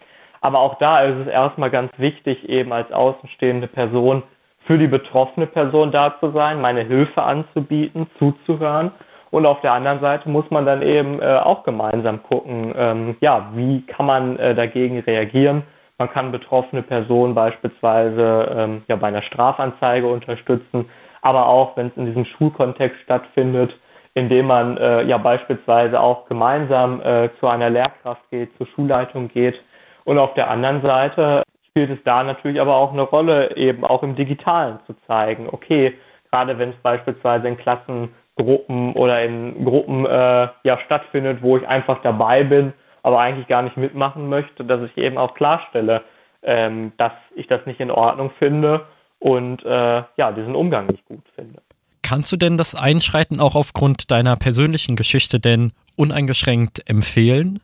Aber 0.40 0.61
auch 0.61 0.79
da 0.79 1.03
ist 1.03 1.26
es 1.26 1.26
erstmal 1.26 1.70
ganz 1.70 1.92
wichtig, 1.98 2.48
eben 2.48 2.72
als 2.72 2.90
außenstehende 2.92 3.66
Person 3.66 4.22
für 4.66 4.79
die 4.79 4.87
betroffene 4.87 5.46
Person 5.46 5.90
da 5.90 6.14
zu 6.20 6.31
sein, 6.31 6.61
meine 6.61 6.83
Hilfe 6.83 7.22
anzubieten, 7.22 8.07
zuzuhören. 8.18 8.92
Und 9.31 9.46
auf 9.46 9.61
der 9.61 9.72
anderen 9.72 10.00
Seite 10.00 10.29
muss 10.29 10.50
man 10.50 10.66
dann 10.66 10.83
eben 10.83 11.20
äh, 11.20 11.37
auch 11.37 11.62
gemeinsam 11.62 12.22
gucken, 12.22 12.74
ähm, 12.76 13.16
ja, 13.20 13.50
wie 13.55 13.83
kann 13.83 14.07
man 14.07 14.37
äh, 14.38 14.55
dagegen 14.55 14.98
reagieren, 15.00 15.62
man 16.00 16.11
kann 16.11 16.33
betroffene 16.33 16.83
Personen 16.83 17.35
beispielsweise 17.35 18.55
ähm, 18.57 18.83
ja, 18.88 18.96
bei 18.96 19.09
einer 19.09 19.20
Strafanzeige 19.20 20.07
unterstützen, 20.07 20.88
aber 21.20 21.46
auch, 21.46 21.76
wenn 21.76 21.88
es 21.88 21.96
in 21.96 22.07
diesem 22.07 22.24
Schulkontext 22.24 22.98
stattfindet, 23.03 23.70
indem 24.14 24.46
man 24.46 24.79
äh, 24.79 25.03
ja 25.03 25.18
beispielsweise 25.18 26.00
auch 26.00 26.26
gemeinsam 26.26 27.03
äh, 27.03 27.29
zu 27.38 27.48
einer 27.48 27.68
Lehrkraft 27.68 28.22
geht, 28.31 28.48
zur 28.57 28.66
Schulleitung 28.68 29.29
geht. 29.29 29.61
Und 30.05 30.19
auf 30.19 30.35
der 30.35 30.51
anderen 30.51 30.83
Seite 30.83 31.43
spielt 31.69 31.91
es 31.91 32.03
da 32.05 32.23
natürlich 32.23 32.61
aber 32.61 32.77
auch 32.77 32.93
eine 32.93 33.03
Rolle, 33.03 33.57
eben 33.57 33.85
auch 33.85 34.03
im 34.03 34.17
Digitalen 34.17 34.79
zu 34.87 34.95
zeigen, 35.07 35.49
okay, 35.51 35.95
gerade 36.31 36.59
wenn 36.59 36.71
es 36.71 36.77
beispielsweise 36.83 37.49
in 37.49 37.57
Klassengruppen 37.57 38.93
oder 38.95 39.23
in 39.23 39.65
Gruppen 39.65 40.07
äh, 40.07 40.49
ja 40.65 40.79
stattfindet, 40.85 41.43
wo 41.43 41.57
ich 41.57 41.67
einfach 41.67 42.01
dabei 42.03 42.45
bin 42.45 42.73
aber 43.03 43.21
eigentlich 43.21 43.49
gar 43.49 43.63
nicht 43.63 43.77
mitmachen 43.77 44.29
möchte, 44.29 44.65
dass 44.65 44.83
ich 44.83 44.97
eben 44.97 45.19
auch 45.19 45.35
klarstelle, 45.35 46.03
ähm, 46.43 46.93
dass 46.97 47.13
ich 47.35 47.47
das 47.47 47.65
nicht 47.67 47.81
in 47.81 47.91
Ordnung 47.91 48.31
finde 48.39 48.87
und 49.19 49.65
äh, 49.65 50.03
ja, 50.17 50.33
diesen 50.33 50.55
Umgang 50.55 50.87
nicht 50.87 51.05
gut 51.07 51.25
finde. 51.35 51.63
Kannst 52.03 52.33
du 52.33 52.37
denn 52.37 52.57
das 52.57 52.75
Einschreiten 52.75 53.41
auch 53.41 53.55
aufgrund 53.55 54.11
deiner 54.11 54.37
persönlichen 54.37 54.97
Geschichte 54.97 55.39
denn 55.39 55.73
uneingeschränkt 55.97 56.89
empfehlen? 56.89 57.61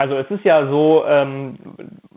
Also 0.00 0.16
es 0.16 0.30
ist 0.30 0.44
ja 0.44 0.66
so, 0.66 1.04
ähm, 1.06 1.56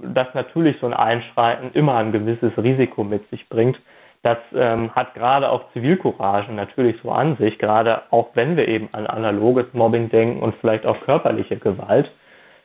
dass 0.01 0.33
natürlich 0.33 0.77
so 0.79 0.87
ein 0.87 0.93
Einschreiten 0.93 1.71
immer 1.73 1.95
ein 1.95 2.13
gewisses 2.13 2.51
Risiko 2.57 3.03
mit 3.03 3.29
sich 3.29 3.49
bringt. 3.49 3.77
Das 4.21 4.37
ähm, 4.55 4.91
hat 4.95 5.13
gerade 5.15 5.49
auch 5.49 5.69
Zivilcourage 5.73 6.53
natürlich 6.53 6.95
so 7.03 7.11
an 7.11 7.35
sich, 7.37 7.59
gerade 7.59 8.03
auch 8.09 8.29
wenn 8.35 8.55
wir 8.55 8.69
eben 8.69 8.87
an 8.93 9.05
analoges 9.05 9.65
Mobbing 9.73 10.09
denken 10.09 10.41
und 10.41 10.55
vielleicht 10.61 10.85
auch 10.85 10.99
körperliche 11.01 11.57
Gewalt 11.57 12.09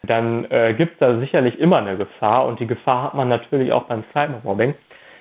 dann 0.04 0.50
äh, 0.50 0.74
gibt 0.74 0.94
es 0.94 0.98
da 0.98 1.18
sicherlich 1.18 1.58
immer 1.58 1.78
eine 1.78 1.96
Gefahr 1.96 2.46
und 2.46 2.60
die 2.60 2.66
Gefahr 2.66 3.04
hat 3.04 3.14
man 3.14 3.28
natürlich 3.28 3.72
auch 3.72 3.84
beim 3.84 4.04
Cybermobbing. 4.12 4.74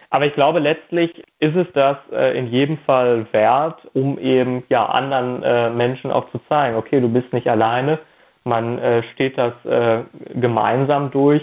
Aber 0.09 0.25
ich 0.25 0.33
glaube, 0.33 0.59
letztlich 0.59 1.11
ist 1.39 1.55
es 1.55 1.67
das 1.73 1.97
äh, 2.11 2.37
in 2.37 2.47
jedem 2.47 2.77
Fall 2.79 3.25
wert, 3.31 3.79
um 3.93 4.17
eben 4.19 4.63
ja 4.69 4.85
anderen 4.85 5.43
äh, 5.43 5.69
Menschen 5.69 6.11
auch 6.11 6.29
zu 6.31 6.39
zeigen, 6.47 6.77
okay, 6.77 7.01
du 7.01 7.09
bist 7.09 7.33
nicht 7.33 7.49
alleine, 7.49 7.99
man 8.47 8.79
äh, 8.79 9.03
steht 9.13 9.37
das 9.37 9.53
äh, 9.65 10.03
gemeinsam 10.35 11.11
durch 11.11 11.41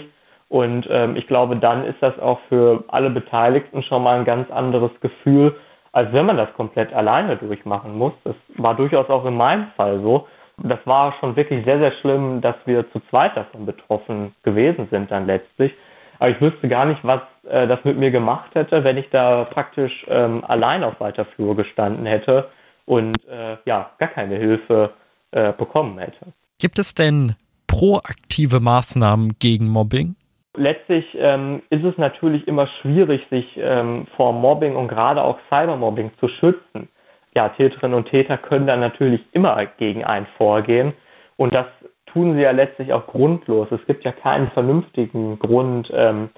und 0.49 0.87
ähm, 0.89 1.15
ich 1.15 1.27
glaube, 1.27 1.57
dann 1.57 1.85
ist 1.85 2.01
das 2.01 2.17
auch 2.19 2.39
für 2.49 2.83
alle 2.87 3.09
Beteiligten 3.09 3.83
schon 3.83 4.03
mal 4.03 4.19
ein 4.19 4.25
ganz 4.25 4.49
anderes 4.51 4.91
Gefühl, 5.01 5.55
als 5.91 6.11
wenn 6.13 6.25
man 6.25 6.37
das 6.37 6.53
komplett 6.53 6.93
alleine 6.93 7.37
durchmachen 7.37 7.97
muss. 7.97 8.13
Das 8.23 8.35
war 8.55 8.75
durchaus 8.75 9.09
auch 9.09 9.25
in 9.25 9.35
meinem 9.35 9.67
Fall 9.75 10.01
so. 10.01 10.27
Das 10.57 10.79
war 10.85 11.13
schon 11.19 11.35
wirklich 11.35 11.65
sehr, 11.65 11.79
sehr 11.79 11.91
schlimm, 11.99 12.41
dass 12.41 12.55
wir 12.65 12.89
zu 12.91 12.99
zweit 13.09 13.35
davon 13.35 13.65
betroffen 13.65 14.35
gewesen 14.43 14.87
sind 14.91 15.11
dann 15.11 15.25
letztlich. 15.25 15.73
Aber 16.19 16.29
ich 16.29 16.39
wüsste 16.39 16.67
gar 16.69 16.85
nicht, 16.85 17.03
was 17.03 17.21
äh, 17.49 17.67
das 17.67 17.83
mit 17.83 17.97
mir 17.97 18.11
gemacht 18.11 18.53
hätte, 18.53 18.83
wenn 18.83 18.97
ich 18.97 19.09
da 19.09 19.45
praktisch 19.45 20.05
ähm, 20.07 20.43
allein 20.47 20.83
auf 20.83 20.99
weiter 20.99 21.25
Flur 21.25 21.55
gestanden 21.55 22.05
hätte 22.05 22.49
und 22.85 23.17
äh, 23.27 23.57
ja, 23.65 23.89
gar 23.97 24.09
keine 24.09 24.35
Hilfe 24.35 24.91
äh, 25.31 25.51
bekommen 25.53 25.97
hätte. 25.99 26.27
Gibt 26.65 26.79
es 26.79 26.95
denn 26.95 27.35
proaktive 27.67 28.59
Maßnahmen 28.59 29.33
gegen 29.37 29.69
Mobbing? 29.69 30.15
Letztlich 30.57 31.05
ähm, 31.15 31.61
ist 31.69 31.83
es 31.83 31.95
natürlich 31.99 32.47
immer 32.47 32.67
schwierig, 32.81 33.21
sich 33.29 33.45
ähm, 33.57 34.07
vor 34.17 34.33
Mobbing 34.33 34.75
und 34.75 34.87
gerade 34.87 35.21
auch 35.21 35.37
Cybermobbing 35.47 36.09
zu 36.19 36.27
schützen. 36.27 36.89
Ja, 37.35 37.49
Täterinnen 37.49 37.95
und 37.95 38.09
Täter 38.09 38.39
können 38.39 38.65
dann 38.65 38.79
natürlich 38.79 39.21
immer 39.33 39.63
gegen 39.77 40.03
einen 40.05 40.25
vorgehen 40.39 40.93
und 41.37 41.53
das 41.53 41.67
tun 42.07 42.33
sie 42.33 42.41
ja 42.41 42.49
letztlich 42.49 42.91
auch 42.93 43.05
grundlos. 43.05 43.67
Es 43.69 43.85
gibt 43.85 44.03
ja 44.03 44.11
keinen 44.11 44.49
vernünftigen 44.49 45.37
Grund 45.37 45.91
ähm, 45.93 46.29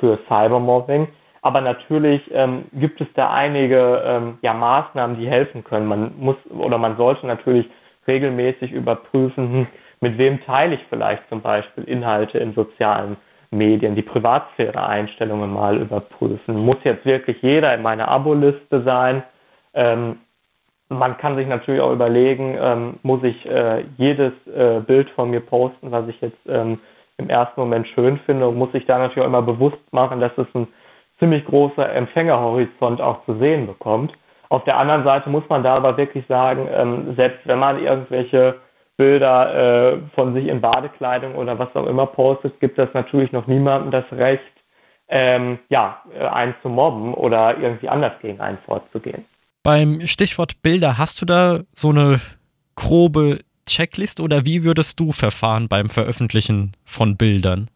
für 0.00 0.18
Cybermobbing, 0.26 1.06
aber 1.42 1.60
natürlich 1.60 2.22
ähm, 2.32 2.64
gibt 2.72 3.00
es 3.00 3.06
da 3.14 3.30
einige 3.30 4.02
ähm, 4.04 4.38
ja, 4.42 4.52
Maßnahmen, 4.52 5.16
die 5.16 5.28
helfen 5.28 5.62
können. 5.62 5.86
Man 5.86 6.12
muss 6.18 6.36
oder 6.50 6.76
man 6.76 6.96
sollte 6.96 7.24
natürlich 7.28 7.68
regelmäßig 8.06 8.72
überprüfen, 8.72 9.52
hm, 9.52 9.66
mit 10.00 10.18
wem 10.18 10.42
teile 10.44 10.74
ich 10.74 10.80
vielleicht 10.88 11.28
zum 11.28 11.40
Beispiel 11.40 11.84
Inhalte 11.84 12.38
in 12.38 12.54
sozialen 12.54 13.16
Medien, 13.50 13.94
die 13.94 14.02
Privatsphäre-Einstellungen 14.02 15.52
mal 15.52 15.78
überprüfen. 15.78 16.56
Muss 16.56 16.76
jetzt 16.84 17.06
wirklich 17.06 17.40
jeder 17.42 17.74
in 17.74 17.82
meiner 17.82 18.08
Abo-Liste 18.08 18.82
sein? 18.82 19.22
Ähm, 19.74 20.18
man 20.88 21.16
kann 21.16 21.36
sich 21.36 21.48
natürlich 21.48 21.80
auch 21.80 21.92
überlegen, 21.92 22.56
ähm, 22.60 22.94
muss 23.02 23.22
ich 23.22 23.44
äh, 23.46 23.84
jedes 23.96 24.32
äh, 24.46 24.80
Bild 24.80 25.10
von 25.10 25.30
mir 25.30 25.40
posten, 25.40 25.90
was 25.90 26.06
ich 26.08 26.20
jetzt 26.20 26.38
ähm, 26.46 26.78
im 27.18 27.28
ersten 27.28 27.60
Moment 27.60 27.88
schön 27.88 28.18
finde 28.26 28.46
und 28.46 28.56
muss 28.56 28.72
sich 28.72 28.86
da 28.86 28.98
natürlich 28.98 29.22
auch 29.22 29.28
immer 29.28 29.42
bewusst 29.42 29.92
machen, 29.92 30.20
dass 30.20 30.36
es 30.36 30.46
ein 30.54 30.68
ziemlich 31.18 31.44
großer 31.46 31.92
Empfängerhorizont 31.92 33.00
auch 33.00 33.24
zu 33.24 33.38
sehen 33.38 33.66
bekommt. 33.66 34.12
Auf 34.48 34.64
der 34.64 34.76
anderen 34.76 35.04
Seite 35.04 35.28
muss 35.28 35.44
man 35.48 35.62
da 35.62 35.74
aber 35.76 35.96
wirklich 35.96 36.24
sagen, 36.26 36.68
ähm, 36.72 37.14
selbst 37.16 37.46
wenn 37.46 37.58
man 37.58 37.82
irgendwelche 37.82 38.56
Bilder 38.96 39.94
äh, 39.94 39.98
von 40.14 40.34
sich 40.34 40.46
in 40.46 40.60
Badekleidung 40.60 41.34
oder 41.34 41.58
was 41.58 41.74
auch 41.74 41.86
immer 41.86 42.06
postet, 42.06 42.58
gibt 42.60 42.78
das 42.78 42.88
natürlich 42.94 43.32
noch 43.32 43.46
niemandem 43.46 43.90
das 43.90 44.04
Recht, 44.12 44.42
ähm, 45.08 45.58
ja, 45.68 46.02
äh, 46.18 46.24
einen 46.26 46.54
zu 46.62 46.68
mobben 46.68 47.14
oder 47.14 47.58
irgendwie 47.58 47.88
anders 47.88 48.12
gegen 48.22 48.40
einen 48.40 48.58
vorzugehen. 48.64 49.24
Beim 49.62 50.00
Stichwort 50.02 50.62
Bilder, 50.62 50.96
hast 50.98 51.20
du 51.20 51.26
da 51.26 51.60
so 51.72 51.90
eine 51.90 52.20
grobe 52.74 53.40
Checklist 53.68 54.20
oder 54.20 54.46
wie 54.46 54.64
würdest 54.64 55.00
du 55.00 55.12
verfahren 55.12 55.68
beim 55.68 55.88
Veröffentlichen 55.88 56.72
von 56.84 57.16
Bildern? 57.16 57.68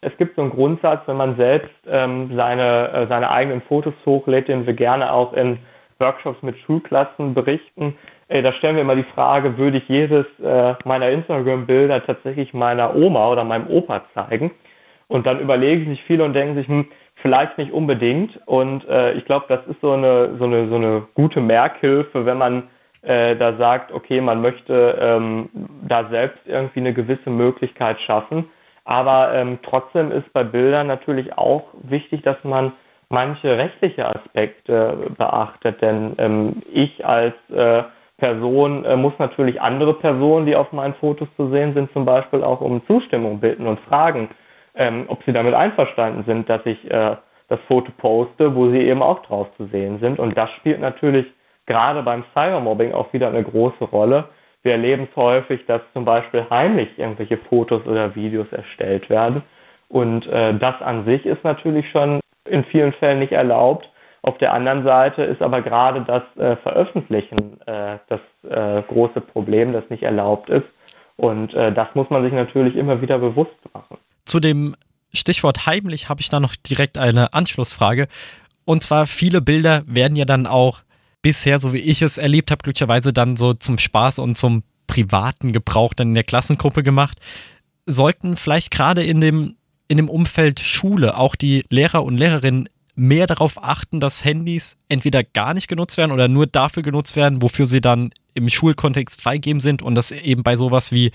Es 0.00 0.16
gibt 0.16 0.36
so 0.36 0.42
einen 0.42 0.50
Grundsatz, 0.50 1.02
wenn 1.06 1.16
man 1.16 1.36
selbst 1.36 1.74
ähm, 1.86 2.30
seine, 2.36 2.92
äh, 2.92 3.06
seine 3.08 3.30
eigenen 3.30 3.62
Fotos 3.62 3.94
hochlädt, 4.04 4.48
den 4.48 4.66
wir 4.66 4.74
gerne 4.74 5.12
auch 5.12 5.32
in 5.32 5.58
Workshops 5.98 6.42
mit 6.42 6.56
Schulklassen 6.58 7.34
berichten, 7.34 7.96
Ey, 8.30 8.42
da 8.42 8.52
stellen 8.52 8.76
wir 8.76 8.82
immer 8.82 8.94
die 8.94 9.10
Frage, 9.14 9.56
würde 9.56 9.78
ich 9.78 9.88
jedes 9.88 10.26
äh, 10.38 10.74
meiner 10.84 11.08
Instagram-Bilder 11.08 12.04
tatsächlich 12.04 12.52
meiner 12.52 12.94
Oma 12.94 13.28
oder 13.28 13.42
meinem 13.42 13.68
Opa 13.68 14.02
zeigen? 14.12 14.50
Und 15.06 15.26
dann 15.26 15.40
überlegen 15.40 15.86
sich 15.86 16.02
viele 16.04 16.24
und 16.24 16.34
denken 16.34 16.54
sich, 16.54 16.68
hm, 16.68 16.88
vielleicht 17.22 17.56
nicht 17.56 17.72
unbedingt. 17.72 18.38
Und 18.46 18.86
äh, 18.86 19.14
ich 19.14 19.24
glaube, 19.24 19.46
das 19.48 19.66
ist 19.66 19.80
so 19.80 19.92
eine, 19.92 20.36
so, 20.38 20.44
eine, 20.44 20.68
so 20.68 20.74
eine 20.74 21.08
gute 21.14 21.40
Merkhilfe, 21.40 22.26
wenn 22.26 22.36
man 22.36 22.64
äh, 23.00 23.34
da 23.36 23.56
sagt, 23.56 23.92
okay, 23.92 24.20
man 24.20 24.42
möchte 24.42 24.98
ähm, 25.00 25.48
da 25.88 26.06
selbst 26.10 26.40
irgendwie 26.44 26.80
eine 26.80 26.92
gewisse 26.92 27.30
Möglichkeit 27.30 27.98
schaffen. 28.02 28.50
Aber 28.84 29.32
ähm, 29.32 29.58
trotzdem 29.62 30.12
ist 30.12 30.30
bei 30.34 30.44
Bildern 30.44 30.86
natürlich 30.86 31.38
auch 31.38 31.64
wichtig, 31.82 32.22
dass 32.24 32.36
man 32.44 32.72
manche 33.10 33.56
rechtliche 33.56 34.06
Aspekte 34.06 35.10
beachtet. 35.16 35.80
Denn 35.80 36.14
ähm, 36.18 36.62
ich 36.72 37.04
als 37.04 37.34
äh, 37.50 37.84
Person 38.18 38.84
äh, 38.84 38.96
muss 38.96 39.14
natürlich 39.18 39.60
andere 39.60 39.94
Personen, 39.94 40.46
die 40.46 40.56
auf 40.56 40.72
meinen 40.72 40.94
Fotos 40.94 41.28
zu 41.36 41.50
sehen 41.50 41.74
sind, 41.74 41.92
zum 41.92 42.04
Beispiel 42.04 42.42
auch 42.42 42.60
um 42.60 42.84
Zustimmung 42.86 43.40
bitten 43.40 43.66
und 43.66 43.80
fragen, 43.80 44.28
ähm, 44.74 45.04
ob 45.08 45.22
sie 45.24 45.32
damit 45.32 45.54
einverstanden 45.54 46.24
sind, 46.26 46.48
dass 46.48 46.64
ich 46.66 46.90
äh, 46.90 47.16
das 47.48 47.60
Foto 47.66 47.90
poste, 47.96 48.54
wo 48.54 48.70
sie 48.70 48.80
eben 48.80 49.02
auch 49.02 49.22
drauf 49.22 49.48
zu 49.56 49.66
sehen 49.66 50.00
sind. 50.00 50.18
Und 50.18 50.36
das 50.36 50.50
spielt 50.52 50.80
natürlich 50.80 51.26
gerade 51.66 52.02
beim 52.02 52.24
Cybermobbing 52.34 52.92
auch 52.92 53.12
wieder 53.12 53.28
eine 53.28 53.42
große 53.42 53.84
Rolle. 53.84 54.24
Wir 54.62 54.72
erleben 54.72 55.08
es 55.10 55.16
häufig, 55.16 55.64
dass 55.66 55.80
zum 55.92 56.04
Beispiel 56.04 56.44
heimlich 56.50 56.98
irgendwelche 56.98 57.38
Fotos 57.38 57.86
oder 57.86 58.14
Videos 58.14 58.48
erstellt 58.50 59.08
werden. 59.08 59.42
Und 59.88 60.26
äh, 60.26 60.58
das 60.58 60.80
an 60.82 61.04
sich 61.04 61.24
ist 61.24 61.44
natürlich 61.44 61.88
schon 61.90 62.20
in 62.50 62.64
vielen 62.64 62.92
Fällen 62.94 63.18
nicht 63.18 63.32
erlaubt. 63.32 63.88
Auf 64.22 64.38
der 64.38 64.52
anderen 64.52 64.84
Seite 64.84 65.22
ist 65.22 65.40
aber 65.40 65.62
gerade 65.62 66.02
das 66.02 66.22
äh, 66.36 66.56
Veröffentlichen 66.56 67.60
äh, 67.66 67.98
das 68.08 68.20
äh, 68.48 68.82
große 68.82 69.20
Problem, 69.20 69.72
das 69.72 69.84
nicht 69.90 70.02
erlaubt 70.02 70.50
ist. 70.50 70.66
Und 71.16 71.54
äh, 71.54 71.72
das 71.72 71.88
muss 71.94 72.10
man 72.10 72.22
sich 72.22 72.32
natürlich 72.32 72.76
immer 72.76 73.00
wieder 73.00 73.18
bewusst 73.18 73.56
machen. 73.72 73.98
Zu 74.24 74.40
dem 74.40 74.74
Stichwort 75.12 75.66
heimlich 75.66 76.08
habe 76.08 76.20
ich 76.20 76.28
da 76.28 76.40
noch 76.40 76.54
direkt 76.56 76.98
eine 76.98 77.32
Anschlussfrage. 77.32 78.08
Und 78.64 78.82
zwar 78.82 79.06
viele 79.06 79.40
Bilder 79.40 79.82
werden 79.86 80.16
ja 80.16 80.24
dann 80.24 80.46
auch 80.46 80.80
bisher, 81.22 81.58
so 81.58 81.72
wie 81.72 81.78
ich 81.78 82.02
es 82.02 82.18
erlebt 82.18 82.50
habe, 82.50 82.62
glücklicherweise 82.62 83.12
dann 83.12 83.36
so 83.36 83.54
zum 83.54 83.78
Spaß 83.78 84.18
und 84.18 84.36
zum 84.36 84.62
privaten 84.86 85.52
Gebrauch 85.52 85.94
dann 85.94 86.08
in 86.08 86.14
der 86.14 86.24
Klassengruppe 86.24 86.82
gemacht. 86.82 87.18
Sollten 87.86 88.36
vielleicht 88.36 88.70
gerade 88.70 89.02
in 89.02 89.20
dem 89.20 89.56
in 89.88 89.96
dem 89.96 90.08
Umfeld 90.08 90.60
Schule 90.60 91.16
auch 91.16 91.34
die 91.34 91.64
Lehrer 91.70 92.04
und 92.04 92.16
Lehrerinnen 92.16 92.68
mehr 92.94 93.26
darauf 93.26 93.62
achten, 93.62 94.00
dass 94.00 94.24
Handys 94.24 94.76
entweder 94.88 95.22
gar 95.22 95.54
nicht 95.54 95.68
genutzt 95.68 95.96
werden 95.96 96.12
oder 96.12 96.28
nur 96.28 96.46
dafür 96.46 96.82
genutzt 96.82 97.16
werden, 97.16 97.42
wofür 97.42 97.66
sie 97.66 97.80
dann 97.80 98.10
im 98.34 98.48
Schulkontext 98.48 99.22
freigegeben 99.22 99.60
sind 99.60 99.82
und 99.82 99.94
dass 99.94 100.10
eben 100.10 100.42
bei 100.42 100.56
sowas 100.56 100.92
wie 100.92 101.12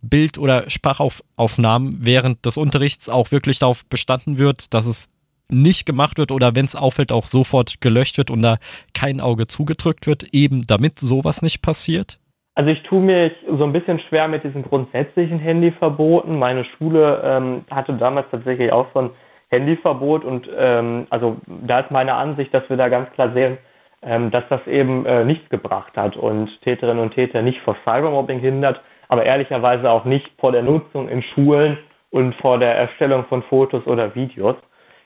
Bild- 0.00 0.38
oder 0.38 0.68
Sprachaufnahmen 0.70 1.98
während 2.00 2.44
des 2.46 2.56
Unterrichts 2.56 3.08
auch 3.08 3.30
wirklich 3.30 3.58
darauf 3.58 3.84
bestanden 3.86 4.38
wird, 4.38 4.72
dass 4.72 4.86
es 4.86 5.08
nicht 5.48 5.86
gemacht 5.86 6.18
wird 6.18 6.32
oder 6.32 6.54
wenn 6.54 6.64
es 6.64 6.74
auffällt, 6.74 7.12
auch 7.12 7.28
sofort 7.28 7.80
gelöscht 7.80 8.18
wird 8.18 8.30
und 8.30 8.42
da 8.42 8.58
kein 8.94 9.20
Auge 9.20 9.46
zugedrückt 9.46 10.06
wird, 10.06 10.24
eben 10.34 10.66
damit 10.66 10.98
sowas 10.98 11.42
nicht 11.42 11.62
passiert? 11.62 12.18
Also 12.56 12.70
ich 12.70 12.82
tue 12.84 13.00
mich 13.00 13.32
so 13.46 13.64
ein 13.64 13.72
bisschen 13.74 14.00
schwer 14.00 14.28
mit 14.28 14.42
diesen 14.42 14.62
grundsätzlichen 14.62 15.38
Handyverboten. 15.38 16.38
Meine 16.38 16.64
Schule 16.64 17.20
ähm, 17.22 17.64
hatte 17.70 17.92
damals 17.92 18.28
tatsächlich 18.30 18.72
auch 18.72 18.86
so 18.94 19.00
ein 19.00 19.10
Handyverbot 19.50 20.24
und 20.24 20.48
ähm, 20.56 21.06
also 21.10 21.36
da 21.46 21.80
ist 21.80 21.90
meine 21.90 22.14
Ansicht, 22.14 22.52
dass 22.54 22.68
wir 22.70 22.78
da 22.78 22.88
ganz 22.88 23.12
klar 23.12 23.32
sehen, 23.34 23.58
ähm, 24.02 24.30
dass 24.30 24.44
das 24.48 24.66
eben 24.66 25.04
äh, 25.04 25.24
nichts 25.24 25.46
gebracht 25.50 25.94
hat 25.98 26.16
und 26.16 26.48
Täterinnen 26.62 27.02
und 27.02 27.12
Täter 27.14 27.42
nicht 27.42 27.60
vor 27.60 27.76
Cybermobbing 27.84 28.40
hindert, 28.40 28.80
aber 29.08 29.26
ehrlicherweise 29.26 29.90
auch 29.90 30.06
nicht 30.06 30.26
vor 30.38 30.50
der 30.50 30.62
Nutzung 30.62 31.10
in 31.10 31.22
Schulen 31.22 31.76
und 32.10 32.34
vor 32.36 32.58
der 32.58 32.74
Erstellung 32.74 33.26
von 33.26 33.42
Fotos 33.42 33.86
oder 33.86 34.14
Videos. 34.14 34.56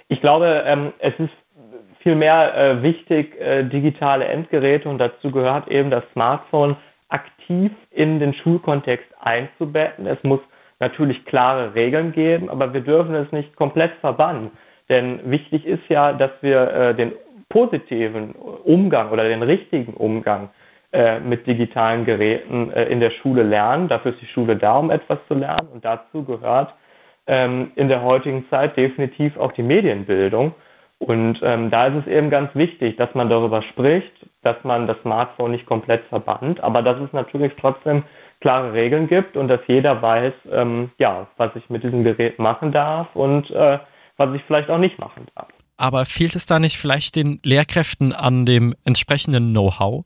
Ich 0.06 0.20
glaube, 0.20 0.62
ähm, 0.66 0.92
es 1.00 1.18
ist 1.18 1.32
vielmehr 1.98 2.56
äh, 2.56 2.82
wichtig, 2.84 3.38
äh, 3.40 3.64
digitale 3.64 4.26
Endgeräte 4.26 4.88
und 4.88 4.98
dazu 4.98 5.32
gehört 5.32 5.66
eben 5.66 5.90
das 5.90 6.04
Smartphone 6.12 6.76
aktiv 7.10 7.72
in 7.90 8.20
den 8.20 8.34
Schulkontext 8.34 9.06
einzubetten. 9.20 10.06
Es 10.06 10.22
muss 10.22 10.40
natürlich 10.78 11.24
klare 11.26 11.74
Regeln 11.74 12.12
geben, 12.12 12.48
aber 12.48 12.72
wir 12.72 12.80
dürfen 12.80 13.14
es 13.14 13.30
nicht 13.32 13.54
komplett 13.56 13.92
verbannen. 14.00 14.50
Denn 14.88 15.20
wichtig 15.30 15.66
ist 15.66 15.88
ja, 15.88 16.12
dass 16.12 16.30
wir 16.40 16.70
äh, 16.72 16.94
den 16.94 17.12
positiven 17.48 18.32
Umgang 18.32 19.10
oder 19.10 19.28
den 19.28 19.42
richtigen 19.42 19.94
Umgang 19.94 20.50
äh, 20.92 21.20
mit 21.20 21.46
digitalen 21.46 22.04
Geräten 22.04 22.72
äh, 22.72 22.86
in 22.86 23.00
der 23.00 23.10
Schule 23.10 23.42
lernen. 23.42 23.88
Dafür 23.88 24.12
ist 24.12 24.20
die 24.22 24.26
Schule 24.26 24.56
da, 24.56 24.78
um 24.78 24.90
etwas 24.90 25.18
zu 25.28 25.34
lernen. 25.34 25.68
Und 25.72 25.84
dazu 25.84 26.24
gehört 26.24 26.74
ähm, 27.26 27.72
in 27.76 27.88
der 27.88 28.02
heutigen 28.02 28.48
Zeit 28.50 28.76
definitiv 28.76 29.36
auch 29.36 29.52
die 29.52 29.62
Medienbildung. 29.62 30.54
Und 30.98 31.38
ähm, 31.42 31.70
da 31.70 31.86
ist 31.86 32.06
es 32.06 32.06
eben 32.06 32.30
ganz 32.30 32.54
wichtig, 32.54 32.96
dass 32.96 33.14
man 33.14 33.28
darüber 33.28 33.62
spricht, 33.62 34.12
dass 34.42 34.56
man 34.64 34.86
das 34.86 34.96
Smartphone 35.02 35.52
nicht 35.52 35.66
komplett 35.66 36.04
verbannt, 36.06 36.60
aber 36.60 36.82
dass 36.82 36.98
es 37.00 37.12
natürlich 37.12 37.52
trotzdem 37.60 38.04
klare 38.40 38.72
Regeln 38.72 39.06
gibt 39.06 39.36
und 39.36 39.48
dass 39.48 39.60
jeder 39.66 40.00
weiß, 40.00 40.32
ähm, 40.50 40.90
ja, 40.98 41.26
was 41.36 41.54
ich 41.56 41.68
mit 41.68 41.82
diesem 41.82 42.04
Gerät 42.04 42.38
machen 42.38 42.72
darf 42.72 43.08
und 43.14 43.50
äh, 43.50 43.78
was 44.16 44.34
ich 44.34 44.42
vielleicht 44.44 44.70
auch 44.70 44.78
nicht 44.78 44.98
machen 44.98 45.26
darf. 45.34 45.48
Aber 45.76 46.04
fehlt 46.04 46.34
es 46.34 46.46
da 46.46 46.58
nicht 46.58 46.78
vielleicht 46.78 47.16
den 47.16 47.38
Lehrkräften 47.44 48.12
an 48.12 48.44
dem 48.44 48.74
entsprechenden 48.84 49.52
Know-how? 49.52 50.04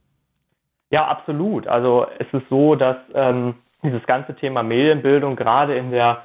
Ja, 0.89 1.07
absolut. 1.07 1.67
Also 1.67 2.07
es 2.19 2.27
ist 2.31 2.47
so, 2.49 2.75
dass 2.75 2.97
ähm, 3.13 3.55
dieses 3.83 4.03
ganze 4.05 4.35
Thema 4.35 4.63
Medienbildung 4.63 5.35
gerade 5.35 5.75
in 5.77 5.91
der 5.91 6.23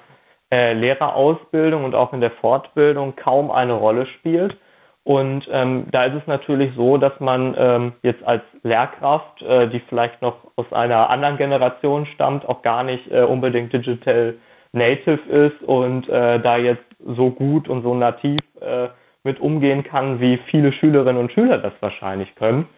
äh, 0.53 0.73
Lehrerausbildung 0.75 1.85
und 1.85 1.95
auch 1.95 2.13
in 2.13 2.21
der 2.21 2.31
Fortbildung 2.33 3.17
kaum 3.17 3.51
eine 3.51 3.73
Rolle 3.73 4.07
spielt. 4.07 4.57
Und 5.05 5.49
ähm, 5.51 5.87
da 5.91 6.05
ist 6.05 6.15
es 6.15 6.27
natürlich 6.27 6.75
so, 6.77 6.99
dass 6.99 7.19
man 7.21 7.55
ähm, 7.57 7.93
jetzt 8.03 8.23
als 8.23 8.43
Lehrkraft, 8.63 9.41
äh, 9.43 9.69
die 9.69 9.81
vielleicht 9.89 10.21
noch 10.21 10.37
aus 10.57 10.71
einer 10.73 11.09
anderen 11.09 11.39
Generation 11.39 12.07
stammt, 12.15 12.47
auch 12.47 12.63
gar 12.63 12.83
nicht 12.83 13.11
äh, 13.11 13.23
unbedingt 13.23 13.73
digital 13.73 14.35
native 14.73 15.21
ist 15.29 15.63
und 15.63 16.09
äh, 16.09 16.39
da 16.41 16.59
jetzt 16.59 16.85
so 16.99 17.31
gut 17.31 17.69
und 17.69 17.83
so 17.83 17.95
nativ 17.95 18.41
äh, 18.61 18.89
mit 19.25 19.41
umgehen 19.41 19.85
kann, 19.85 20.21
wie 20.21 20.39
viele 20.51 20.73
Schülerinnen 20.73 21.21
und 21.21 21.33
Schüler 21.33 21.59
das 21.59 21.73
wahrscheinlich 21.81 22.35
können. 22.37 22.69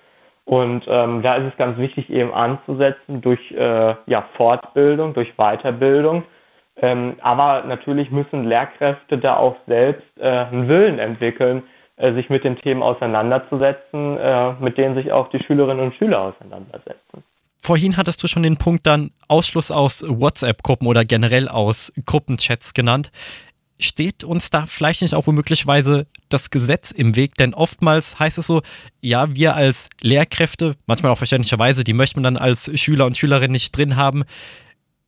Und 0.45 0.85
ähm, 0.89 1.23
da 1.23 1.37
ist 1.37 1.53
es 1.53 1.57
ganz 1.57 1.79
wichtig, 1.79 2.11
eben 2.11 2.33
anzusetzen 2.33 3.21
durch 3.21 3.41
äh, 3.53 3.95
ja, 4.07 4.25
Fortbildung, 4.37 5.15
durch 5.15 5.33
Weiterbildung. 5.37 6.25
Ähm, 6.77 7.17
aber 7.21 7.65
natürlich 7.67 8.11
müssen 8.11 8.45
Lehrkräfte 8.45 9.19
da 9.19 9.37
auch 9.37 9.57
selbst 9.67 10.07
äh, 10.19 10.27
einen 10.27 10.69
Willen 10.69 10.99
entwickeln, 10.99 11.63
sich 12.15 12.29
mit 12.29 12.45
den 12.45 12.57
Themen 12.57 12.83
auseinanderzusetzen, 12.83 14.17
äh, 14.19 14.53
mit 14.55 14.77
denen 14.77 14.95
sich 14.95 15.13
auch 15.13 15.31
die 15.31 15.43
Schülerinnen 15.45 15.87
und 15.87 15.95
Schüler 15.95 16.21
auseinandersetzen. 16.21 17.23
Vorhin 17.61 17.97
hattest 17.97 18.23
du 18.23 18.27
schon 18.27 18.43
den 18.43 18.57
Punkt 18.57 18.87
dann 18.87 19.11
Ausschluss 19.29 19.71
aus 19.71 20.05
WhatsApp-Gruppen 20.09 20.89
oder 20.89 21.05
generell 21.05 21.49
aus 21.49 21.93
Gruppenchats 22.05 22.75
genannt 22.75 23.13
steht 23.83 24.25
uns 24.25 24.51
da 24.51 24.67
vielleicht 24.67 25.03
nicht 25.03 25.15
auch 25.15 25.27
womöglicherweise 25.27 26.07
das 26.29 26.51
Gesetz 26.51 26.91
im 26.91 27.17
Weg? 27.17 27.35
Denn 27.37 27.55
oftmals 27.55 28.19
heißt 28.19 28.39
es 28.39 28.47
so, 28.47 28.63
ja, 29.01 29.35
wir 29.35 29.55
als 29.55 29.89
Lehrkräfte, 30.01 30.77
manchmal 30.87 31.13
auch 31.13 31.19
verständlicherweise, 31.19 31.85
die 31.85 31.93
möchte 31.93 32.21
man 32.21 32.35
dann 32.35 32.43
als 32.43 32.71
Schüler 32.81 33.07
und 33.07 33.17
Schülerin 33.17 33.51
nicht 33.51 33.77
drin 33.77 33.97
haben, 33.97 34.25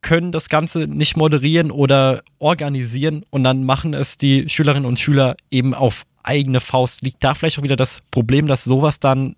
können 0.02 0.32
das 0.32 0.50
Ganze 0.50 0.80
nicht 0.80 1.16
moderieren 1.16 1.70
oder 1.70 2.22
organisieren 2.38 3.24
und 3.30 3.42
dann 3.42 3.64
machen 3.64 3.94
es 3.94 4.18
die 4.18 4.48
Schülerinnen 4.48 4.84
und 4.84 5.00
Schüler 5.00 5.36
eben 5.50 5.72
auf 5.72 6.04
eigene 6.24 6.60
Faust. 6.60 7.02
Liegt 7.02 7.22
da 7.22 7.34
vielleicht 7.34 7.58
auch 7.58 7.62
wieder 7.62 7.76
das 7.76 8.02
Problem, 8.10 8.46
dass 8.46 8.64
sowas 8.64 9.00
dann 9.00 9.36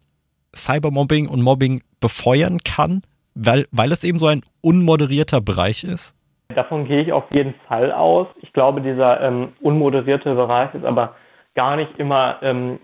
Cybermobbing 0.55 1.29
und 1.29 1.43
Mobbing 1.43 1.83
befeuern 2.01 2.59
kann, 2.65 3.03
weil, 3.35 3.67
weil 3.71 3.93
es 3.93 4.05
eben 4.05 4.19
so 4.19 4.27
ein 4.27 4.43
unmoderierter 4.63 5.41
Bereich 5.41 5.85
ist? 5.85 6.15
Davon 6.55 6.87
gehe 6.87 7.03
ich 7.03 7.13
auf 7.13 7.25
jeden 7.33 7.55
Fall 7.69 7.93
aus. 7.93 8.29
Ich 8.41 8.53
glaube, 8.53 8.81
dieser 8.81 9.21
ähm, 9.21 9.49
unmoderierte 9.61 10.35
Bereich 10.35 10.73
ist 10.75 10.85
aber 10.85 11.15
gar 11.55 11.77
nicht 11.77 11.99
immer 11.99 12.37
ähm, 12.43 12.79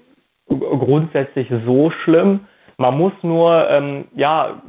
grundsätzlich 0.49 1.49
so 1.65 1.91
schlimm. 2.05 2.41
Man 2.79 2.99
muss 2.99 3.13
nur 3.23 3.69
ähm, 3.71 4.07
ja 4.17 4.61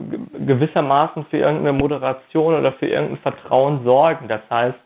gewissermaßen 0.45 1.25
für 1.25 1.37
irgendeine 1.37 1.73
Moderation 1.73 2.53
oder 2.53 2.73
für 2.73 2.87
irgendein 2.87 3.17
Vertrauen 3.17 3.83
sorgen. 3.83 4.27
Das 4.27 4.41
heißt, 4.49 4.77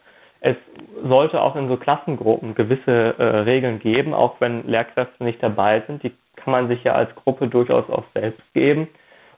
es 0.48 0.56
sollte 1.04 1.42
auch 1.42 1.56
in 1.56 1.68
so 1.68 1.76
Klassengruppen 1.76 2.56
gewisse 2.56 3.16
äh, 3.18 3.24
Regeln 3.24 3.80
geben, 3.80 4.14
auch 4.14 4.36
wenn 4.40 4.66
Lehrkräfte 4.66 5.24
nicht 5.24 5.44
dabei 5.44 5.84
sind. 5.88 6.04
Die 6.04 6.14
kann 6.38 6.52
man 6.52 6.68
sich 6.70 6.84
ja 6.84 6.94
als 6.94 7.14
Gruppe 7.16 7.48
durchaus 7.48 7.90
auch 7.90 8.06
selbst 8.14 8.42
geben. 8.54 8.88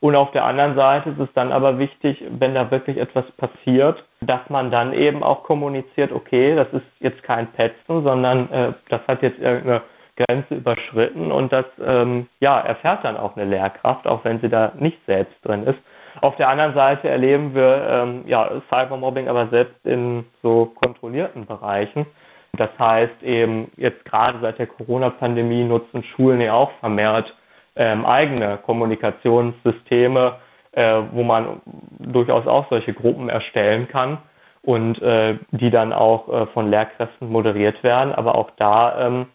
Und 0.02 0.16
auf 0.16 0.32
der 0.32 0.46
anderen 0.46 0.76
Seite 0.76 1.10
ist 1.10 1.20
es 1.20 1.34
dann 1.34 1.52
aber 1.52 1.80
wichtig, 1.80 2.24
wenn 2.30 2.54
da 2.54 2.72
wirklich 2.72 2.98
etwas 2.98 3.26
passiert, 3.32 4.04
dass 4.22 4.40
man 4.50 4.72
dann 4.72 4.94
eben 4.94 5.24
auch 5.24 5.44
kommuniziert, 5.44 6.12
okay, 6.12 6.56
das 6.56 6.68
ist 6.72 6.86
jetzt 7.00 7.22
kein 7.24 7.48
Petzen, 7.48 8.04
sondern 8.04 8.50
äh, 8.52 8.74
das 8.90 9.02
hat 9.08 9.22
jetzt 9.24 9.40
irgendeine 9.40 9.82
Grenze 10.16 10.56
überschritten 10.56 11.32
und 11.32 11.52
das 11.52 11.66
ähm, 11.84 12.28
ja, 12.40 12.60
erfährt 12.60 13.04
dann 13.04 13.18
auch 13.18 13.36
eine 13.36 13.50
Lehrkraft, 13.50 14.06
auch 14.06 14.24
wenn 14.24 14.40
sie 14.42 14.50
da 14.50 14.74
nicht 14.78 15.00
selbst 15.06 15.36
drin 15.44 15.64
ist. 15.64 15.80
Auf 16.22 16.36
der 16.36 16.50
anderen 16.50 16.74
Seite 16.74 17.08
erleben 17.10 17.54
wir 17.54 17.88
ähm, 17.90 18.24
ja, 18.28 18.50
Cybermobbing 18.70 19.28
aber 19.28 19.48
selbst 19.48 19.86
in 19.86 20.26
so 20.42 20.72
kontrollierten 20.82 21.46
Bereichen. 21.46 22.06
Das 22.54 22.70
heißt 22.78 23.24
eben 23.24 23.72
jetzt 23.78 24.04
gerade 24.06 24.40
seit 24.42 24.60
der 24.60 24.68
Corona-Pandemie 24.68 25.64
nutzen 25.64 26.04
Schulen 26.04 26.42
ja 26.42 26.54
auch 26.54 26.72
vermehrt 26.80 27.34
ähm, 27.76 28.06
eigene 28.06 28.58
Kommunikationssysteme, 28.58 30.36
äh, 30.72 31.02
wo 31.12 31.24
man 31.24 31.62
durchaus 32.00 32.48
auch 32.48 32.68
solche 32.70 32.94
Gruppen 32.94 33.30
erstellen 33.30 33.88
kann 33.88 34.18
und 34.62 35.02
äh, 35.02 35.38
die 35.52 35.70
dann 35.70 35.94
auch 35.94 36.28
äh, 36.28 36.46
von 36.48 36.70
Lehrkräften 36.70 37.30
moderiert 37.30 37.82
werden. 37.84 38.14
Aber 38.14 38.36
auch 38.36 38.52
da 38.58 39.08
ähm, 39.08 39.28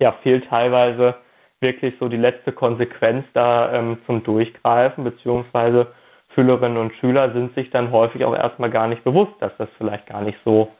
ja, 0.00 0.12
fehlt 0.22 0.48
teilweise 0.48 1.14
wirklich 1.60 1.94
so 2.00 2.08
die 2.08 2.16
letzte 2.16 2.52
Konsequenz 2.52 3.24
da 3.34 3.72
ähm, 3.72 3.98
zum 4.06 4.22
Durchgreifen, 4.22 5.04
beziehungsweise 5.04 5.88
Schülerinnen 6.34 6.78
und 6.78 6.92
Schüler 7.00 7.32
sind 7.32 7.54
sich 7.54 7.70
dann 7.70 7.90
häufig 7.90 8.24
auch 8.24 8.34
erstmal 8.34 8.70
gar 8.70 8.88
nicht 8.88 9.04
bewusst, 9.04 9.32
dass 9.40 9.52
das 9.58 9.68
vielleicht 9.76 10.06
gar 10.06 10.22
nicht 10.22 10.38
so 10.44 10.70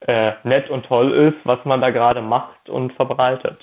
äh, 0.00 0.32
nett 0.44 0.70
und 0.70 0.86
toll 0.86 1.12
ist, 1.12 1.44
was 1.44 1.58
man 1.64 1.80
da 1.80 1.90
gerade 1.90 2.22
macht 2.22 2.68
und 2.68 2.92
verbreitet. 2.94 3.58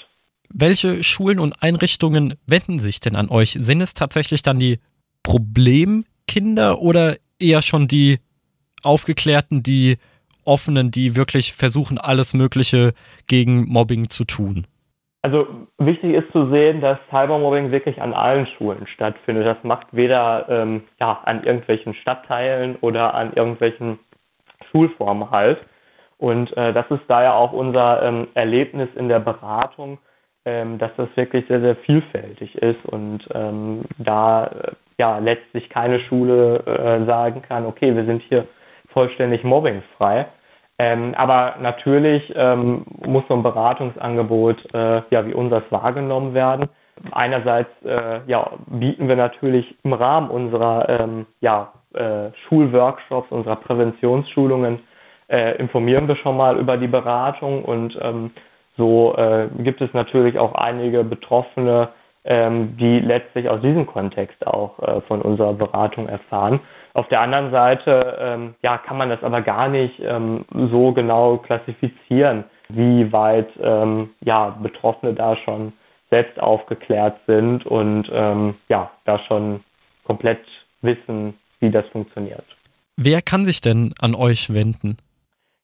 Welche 0.50 1.04
Schulen 1.04 1.40
und 1.40 1.62
Einrichtungen 1.62 2.36
wenden 2.46 2.80
sich 2.80 3.00
denn 3.00 3.16
an 3.16 3.30
euch? 3.30 3.52
Sind 3.60 3.82
es 3.82 3.94
tatsächlich 3.94 4.44
dann 4.44 4.60
die 4.60 4.80
Problemkinder 5.24 6.80
oder 6.80 7.16
eher 7.40 7.62
schon 7.62 7.88
die 7.88 8.20
Aufgeklärten, 8.84 9.63
die 9.63 9.98
Offenen, 10.46 10.92
die 10.92 11.16
wirklich 11.16 11.54
versuchen, 11.54 11.98
alles 11.98 12.34
Mögliche 12.34 12.94
gegen 13.28 13.68
Mobbing 13.68 14.10
zu 14.10 14.24
tun? 14.24 14.68
Also 15.28 15.46
wichtig 15.78 16.13
ist 16.13 16.32
zu 16.32 16.50
sehen, 16.52 16.80
dass 16.80 16.98
Cybermobbing 17.10 17.70
wirklich 17.70 18.02
an 18.02 18.13
allen 18.13 18.48
Schulen 18.48 18.88
stattfindet. 18.88 19.46
Das 19.46 19.62
macht 19.62 19.88
weder 19.92 20.46
ähm, 20.48 20.84
ja, 21.02 21.20
an 21.26 21.44
irgendwelchen 21.44 21.94
Stadtteilen 21.96 22.78
oder 22.78 23.13
an 23.13 23.34
irgendwelchen 23.34 24.00
Schulformen 24.72 25.30
halt. 25.30 25.60
Und 26.18 26.56
äh, 26.56 26.72
das 26.72 26.90
ist 26.92 27.02
daher 27.10 27.36
auch 27.36 27.52
unser 27.52 28.04
ähm, 28.04 28.30
Erlebnis 28.36 28.88
in 28.96 29.10
der 29.10 29.20
Beratung, 29.20 29.98
ähm, 30.46 30.78
dass 30.78 30.92
das 30.96 31.10
wirklich 31.16 31.46
sehr, 31.50 31.60
sehr 31.60 31.76
vielfältig 31.76 32.56
ist 32.56 32.86
und 32.86 33.28
ähm, 33.34 33.82
da 33.98 34.46
äh, 34.46 34.72
ja 34.98 35.18
letztlich 35.18 35.68
keine 35.68 36.00
Schule 36.00 36.60
äh, 36.66 37.06
sagen 37.06 37.42
kann, 37.42 37.66
okay, 37.66 37.94
wir 37.94 38.06
sind 38.06 38.22
hier 38.30 38.48
vollständig 38.94 39.44
mobbingfrei. 39.44 40.28
Ähm, 40.80 41.16
aber 41.18 41.56
natürlich 41.60 42.32
ähm, 42.36 42.86
muss 43.06 43.24
so 43.28 43.34
ein 43.34 43.44
Beratungsangebot 43.44 44.74
äh, 44.74 45.02
ja 45.10 45.26
wie 45.26 45.34
unseres 45.34 45.63
wahrgenommen 45.72 46.34
werden. 46.34 46.70
Einerseits 47.12 47.70
äh, 47.84 48.22
ja, 48.28 48.52
bieten 48.68 49.08
wir 49.08 49.16
natürlich 49.16 49.76
im 49.84 49.94
Rahmen 49.94 50.30
unserer 50.30 50.88
ähm, 50.90 51.26
ja, 51.42 51.74
äh, 51.94 52.30
Schulworkshops, 52.48 53.32
unserer 53.32 53.56
Präventionsschulungen, 53.58 54.80
äh, 55.30 55.58
informieren 55.58 56.08
wir 56.08 56.16
schon 56.18 56.38
mal 56.38 56.58
über 56.58 56.78
die 56.78 56.88
Beratung 56.88 57.63
und 57.66 57.98
ähm, 58.02 58.32
so 58.78 59.16
äh, 59.18 59.48
gibt 59.60 59.82
es 59.82 59.92
natürlich 59.94 60.38
auch 60.38 60.54
einige 60.54 61.04
Betroffene, 61.04 61.90
ähm, 62.24 62.78
die 62.78 63.00
letztlich 63.00 63.50
aus 63.50 63.62
diesem 63.62 63.88
Kontext 63.88 64.46
auch 64.46 64.78
äh, 64.80 65.02
von 65.02 65.22
unserer 65.22 65.54
Beratung 65.54 66.08
erfahren. 66.08 66.60
Auf 66.98 67.08
der 67.10 67.22
anderen 67.22 67.52
Seite 67.52 68.18
ähm, 68.20 68.56
ja, 68.64 68.80
kann 68.80 68.98
man 68.98 69.10
das 69.10 69.22
aber 69.22 69.44
gar 69.44 69.68
nicht 69.68 70.00
ähm, 70.00 70.46
so 70.52 70.94
genau 70.94 71.38
klassifizieren, 71.38 72.44
wie 72.70 73.14
weit 73.14 73.50
ähm, 73.62 74.10
ja, 74.22 74.58
Betroffene 74.64 75.14
da 75.14 75.38
schon 75.38 75.74
selbst 76.10 76.40
aufgeklärt 76.40 77.20
sind 77.28 77.68
und 77.68 78.10
ähm, 78.12 78.56
ja, 78.68 78.90
da 79.06 79.20
schon 79.28 79.64
komplett 80.06 80.40
wissen, 80.82 81.36
wie 81.60 81.70
das 81.70 81.86
funktioniert. 81.90 82.44
Wer 82.96 83.22
kann 83.22 83.46
sich 83.46 83.62
denn 83.62 83.94
an 84.02 84.16
euch 84.16 84.52
wenden? 84.52 84.98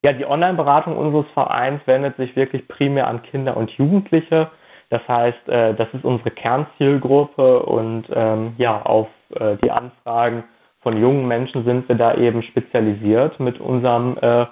Ja, 0.06 0.14
die 0.14 0.28
Online-Beratung 0.28 0.96
unseres 0.96 1.26
Vereins 1.34 1.82
wendet 1.88 2.16
sich 2.18 2.36
wirklich 2.36 2.68
primär 2.68 3.08
an 3.08 3.24
Kinder 3.24 3.58
und 3.58 3.72
Jugendliche. 3.72 4.52
Das 4.92 5.02
heißt, 5.08 5.50
äh, 5.50 5.74
das 5.74 5.88
ist 5.94 6.06
unsere 6.06 6.30
Kernzielgruppe 6.30 7.64
und 7.64 8.06
ähm, 8.14 8.54
ja, 8.60 8.84
auf 8.84 9.08
äh, 9.32 9.58
die 9.64 9.72
Anfragen 9.72 10.44
von 10.84 11.00
jungen 11.00 11.28
Menschen 11.28 11.66
sind 11.66 11.88
wir 11.88 11.96
da 11.96 12.16
eben 12.16 12.44
spezialisiert 12.44 13.40
mit 13.40 13.60
unserem 13.60 14.18
äh, 14.22 14.46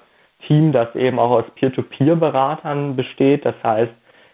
Team, 0.48 0.72
das 0.72 0.96
eben 0.96 1.20
auch 1.20 1.32
aus 1.32 1.46
Peer-to-Peer-Beratern 1.56 2.96
besteht. 2.96 3.46
Das 3.46 3.56
heißt, 3.64 3.92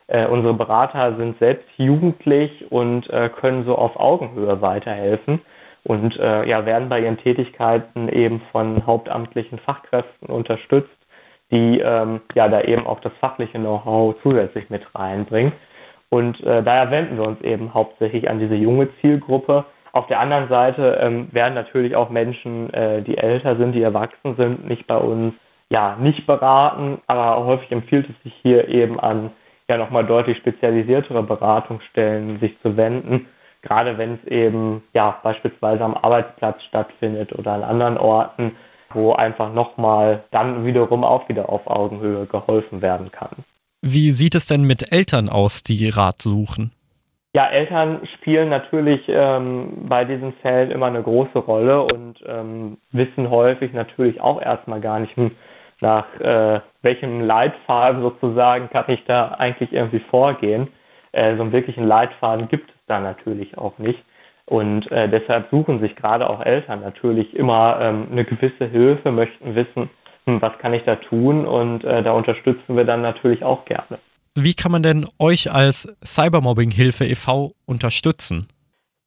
äh, 0.08 0.26
unsere 0.28 0.54
Berater 0.54 1.18
sind 1.18 1.38
selbst 1.40 1.68
jugendlich 1.78 2.72
und 2.72 3.10
äh, 3.10 3.30
können 3.30 3.66
so 3.66 3.76
auf 3.76 4.00
Augenhöhe 4.00 4.62
weiterhelfen 4.62 5.42
und 5.84 6.18
äh, 6.18 6.48
ja, 6.48 6.66
werden 6.66 6.88
bei 6.88 7.02
ihren 7.02 7.18
Tätigkeiten 7.18 8.08
eben 8.10 8.42
von 8.52 8.86
hauptamtlichen 8.86 9.60
Fachkräften 9.60 10.30
unterstützt 10.30 10.98
die 11.52 11.80
ähm, 11.80 12.22
ja 12.36 12.48
da 12.50 12.62
eben 12.62 12.86
auch 12.86 13.00
das 13.00 13.14
fachliche 13.20 13.58
Know-how 13.58 14.16
zusätzlich 14.22 14.70
mit 14.70 14.84
reinbringen. 14.94 15.54
Und 16.10 16.40
äh, 16.42 16.64
daher 16.64 16.92
wenden 16.92 17.18
wir 17.18 17.28
uns 17.28 17.42
eben 17.42 17.74
hauptsächlich 17.74 18.30
an 18.30 18.40
diese 18.40 18.56
junge 18.56 18.90
Zielgruppe. 19.02 19.66
Auf 19.94 20.08
der 20.08 20.20
anderen 20.20 20.50
Seite 20.50 21.00
ähm, 21.02 21.30
werden 21.32 21.54
natürlich 21.54 21.96
auch 21.96 22.10
Menschen, 22.10 22.74
äh, 22.74 23.02
die 23.02 23.18
älter 23.18 23.56
sind, 23.58 23.74
die 23.74 23.82
erwachsen 23.82 24.36
sind, 24.36 24.68
nicht 24.68 24.88
bei 24.88 24.98
uns 24.98 25.34
ja 25.70 25.98
nicht 26.00 26.26
beraten, 26.26 27.00
aber 27.08 27.46
häufig 27.46 27.72
empfiehlt 27.72 28.08
es 28.10 28.24
sich 28.24 28.34
hier 28.42 28.68
eben 28.70 29.00
an 29.00 29.32
ja 29.70 29.78
nochmal 29.78 30.06
deutlich 30.06 30.38
spezialisiertere 30.38 31.24
Beratungsstellen 31.24 32.40
sich 32.40 32.54
zu 32.62 32.78
wenden, 32.78 33.28
gerade 33.62 33.98
wenn 33.98 34.14
es 34.14 34.32
eben 34.32 34.84
ja 34.94 35.20
beispielsweise 35.24 35.84
am 35.84 35.96
Arbeitsplatz 35.96 36.62
stattfindet 36.64 37.34
oder 37.34 37.54
an 37.54 37.64
anderen 37.64 37.98
Orten, 37.98 38.56
wo 38.94 39.14
einfach 39.14 39.54
nochmal 39.54 40.24
dann 40.32 40.66
wiederum 40.66 41.04
auch 41.04 41.28
wieder 41.28 41.50
auf 41.50 41.68
Augenhöhe 41.68 42.26
geholfen 42.28 42.82
werden 42.82 43.12
kann. 43.12 43.44
Wie 43.82 44.12
sieht 44.12 44.36
es 44.36 44.46
denn 44.46 44.64
mit 44.64 44.92
Eltern 44.92 45.30
aus, 45.30 45.64
die 45.64 45.90
Rat 45.90 46.22
suchen? 46.22 46.72
Ja, 47.38 47.46
Eltern 47.50 48.02
spielen 48.16 48.50
natürlich 48.50 49.04
ähm, 49.08 49.86
bei 49.88 50.06
diesen 50.06 50.34
Fällen 50.42 50.72
immer 50.72 50.88
eine 50.88 51.04
große 51.04 51.38
Rolle 51.38 51.84
und 51.84 52.16
ähm, 52.26 52.80
wissen 52.92 53.30
häufig 53.30 53.74
natürlich 53.74 54.20
auch 54.20 54.42
erstmal 54.42 54.82
gar 54.82 55.00
nicht, 55.00 55.16
hm, 55.16 55.30
nach 55.80 56.08
äh, 56.20 56.62
welchem 56.82 57.22
Leitfaden 57.22 58.02
sozusagen 58.02 58.72
kann 58.72 58.86
ich 58.88 59.06
da 59.06 59.36
eigentlich 59.38 59.72
irgendwie 59.72 60.00
vorgehen. 60.10 60.70
Äh, 61.12 61.36
so 61.36 61.44
einen 61.44 61.52
wirklichen 61.52 61.86
Leitfaden 61.86 62.48
gibt 62.48 62.72
es 62.72 62.76
da 62.88 63.00
natürlich 63.00 63.56
auch 63.56 63.78
nicht. 63.78 64.04
Und 64.48 64.92
äh, 64.92 65.08
deshalb 65.08 65.52
suchen 65.52 65.80
sich 65.80 65.96
gerade 65.96 66.28
auch 66.28 66.44
Eltern 66.44 66.82
natürlich 66.82 67.36
immer 67.36 67.78
ähm, 67.80 68.08
eine 68.12 68.26
gewisse 68.26 68.66
Hilfe, 68.66 69.12
möchten 69.12 69.54
wissen, 69.54 69.92
hm, 70.26 70.42
was 70.42 70.58
kann 70.58 70.74
ich 70.74 70.86
da 70.86 70.96
tun 70.96 71.46
und 71.46 71.84
äh, 71.84 72.02
da 72.02 72.14
unterstützen 72.14 72.76
wir 72.76 72.86
dann 72.86 73.04
natürlich 73.04 73.44
auch 73.44 73.64
gerne. 73.66 74.00
Wie 74.40 74.54
kann 74.54 74.72
man 74.72 74.84
denn 74.84 75.08
euch 75.20 75.52
als 75.52 75.98
Cybermobbing-Hilfe 76.06 77.06
e.V. 77.06 77.54
unterstützen? 77.66 78.48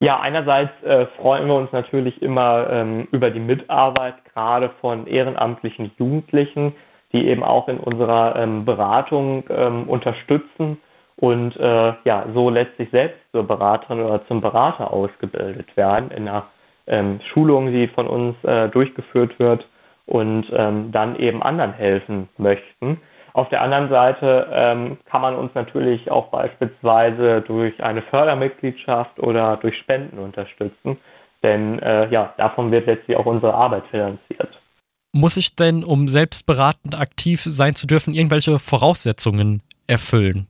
Ja, 0.02 0.18
einerseits 0.18 0.72
äh, 0.82 1.06
freuen 1.20 1.46
wir 1.46 1.54
uns 1.54 1.70
natürlich 1.70 2.20
immer 2.20 2.68
ähm, 2.68 3.06
über 3.12 3.30
die 3.30 3.38
Mitarbeit 3.38 4.16
gerade 4.32 4.70
von 4.80 5.06
ehrenamtlichen 5.06 5.92
Jugendlichen, 5.98 6.74
die 7.12 7.28
eben 7.28 7.44
auch 7.44 7.68
in 7.68 7.78
unserer 7.78 8.34
ähm, 8.34 8.64
Beratung 8.64 9.44
ähm, 9.50 9.88
unterstützen 9.88 10.78
und 11.16 11.56
äh, 11.56 11.92
ja 12.04 12.26
so 12.34 12.50
letztlich 12.50 12.90
selbst 12.90 13.20
zur 13.30 13.46
Beraterin 13.46 14.00
oder 14.00 14.26
zum 14.26 14.40
Berater 14.40 14.92
ausgebildet 14.92 15.76
werden 15.76 16.10
in 16.10 16.26
einer 16.26 16.46
ähm, 16.88 17.20
Schulung, 17.32 17.70
die 17.72 17.86
von 17.86 18.08
uns 18.08 18.42
äh, 18.42 18.68
durchgeführt 18.68 19.38
wird 19.38 19.64
und 20.06 20.46
ähm, 20.52 20.90
dann 20.90 21.14
eben 21.16 21.40
anderen 21.42 21.72
helfen 21.72 22.28
möchten. 22.36 23.00
Auf 23.32 23.48
der 23.48 23.62
anderen 23.62 23.88
Seite 23.88 24.48
ähm, 24.52 24.98
kann 25.04 25.22
man 25.22 25.36
uns 25.36 25.54
natürlich 25.54 26.10
auch 26.10 26.28
beispielsweise 26.28 27.42
durch 27.42 27.82
eine 27.82 28.02
Fördermitgliedschaft 28.02 29.20
oder 29.20 29.56
durch 29.58 29.76
Spenden 29.78 30.18
unterstützen, 30.18 30.98
denn 31.42 31.78
äh, 31.78 32.08
ja, 32.10 32.34
davon 32.36 32.70
wird 32.70 32.86
letztlich 32.86 33.16
auch 33.16 33.26
unsere 33.26 33.54
Arbeit 33.54 33.84
finanziert. 33.90 34.48
Muss 35.12 35.36
ich 35.36 35.56
denn, 35.56 35.82
um 35.82 36.08
selbstberatend 36.08 36.98
aktiv 36.98 37.40
sein 37.42 37.74
zu 37.74 37.86
dürfen, 37.86 38.14
irgendwelche 38.14 38.58
Voraussetzungen 38.58 39.62
erfüllen? 39.86 40.46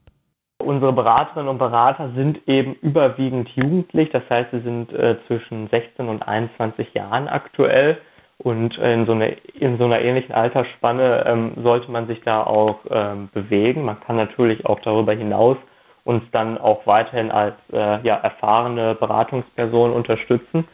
Unsere 0.63 0.93
Beraterinnen 0.93 1.49
und 1.49 1.57
Berater 1.57 2.11
sind 2.15 2.47
eben 2.47 2.75
überwiegend 2.75 3.49
jugendlich, 3.55 4.09
das 4.11 4.23
heißt, 4.29 4.51
sie 4.51 4.59
sind 4.59 4.93
äh, 4.93 5.17
zwischen 5.25 5.67
16 5.69 6.07
und 6.07 6.21
21 6.21 6.93
Jahren 6.93 7.27
aktuell 7.27 7.97
und 8.43 8.77
in 8.77 9.05
so, 9.05 9.11
eine, 9.11 9.33
in 9.53 9.77
so 9.77 9.85
einer 9.85 10.01
ähnlichen 10.01 10.33
Altersspanne 10.33 11.25
ähm, 11.27 11.51
sollte 11.63 11.91
man 11.91 12.07
sich 12.07 12.21
da 12.21 12.43
auch 12.43 12.79
ähm, 12.89 13.29
bewegen. 13.33 13.83
Man 13.83 13.99
kann 13.99 14.15
natürlich 14.15 14.65
auch 14.65 14.79
darüber 14.79 15.13
hinaus 15.13 15.57
uns 16.03 16.23
dann 16.31 16.57
auch 16.57 16.87
weiterhin 16.87 17.29
als 17.29 17.53
äh, 17.71 18.01
ja, 18.01 18.15
erfahrene 18.15 18.95
Beratungsperson 18.95 19.93
unterstützen. 19.93 20.67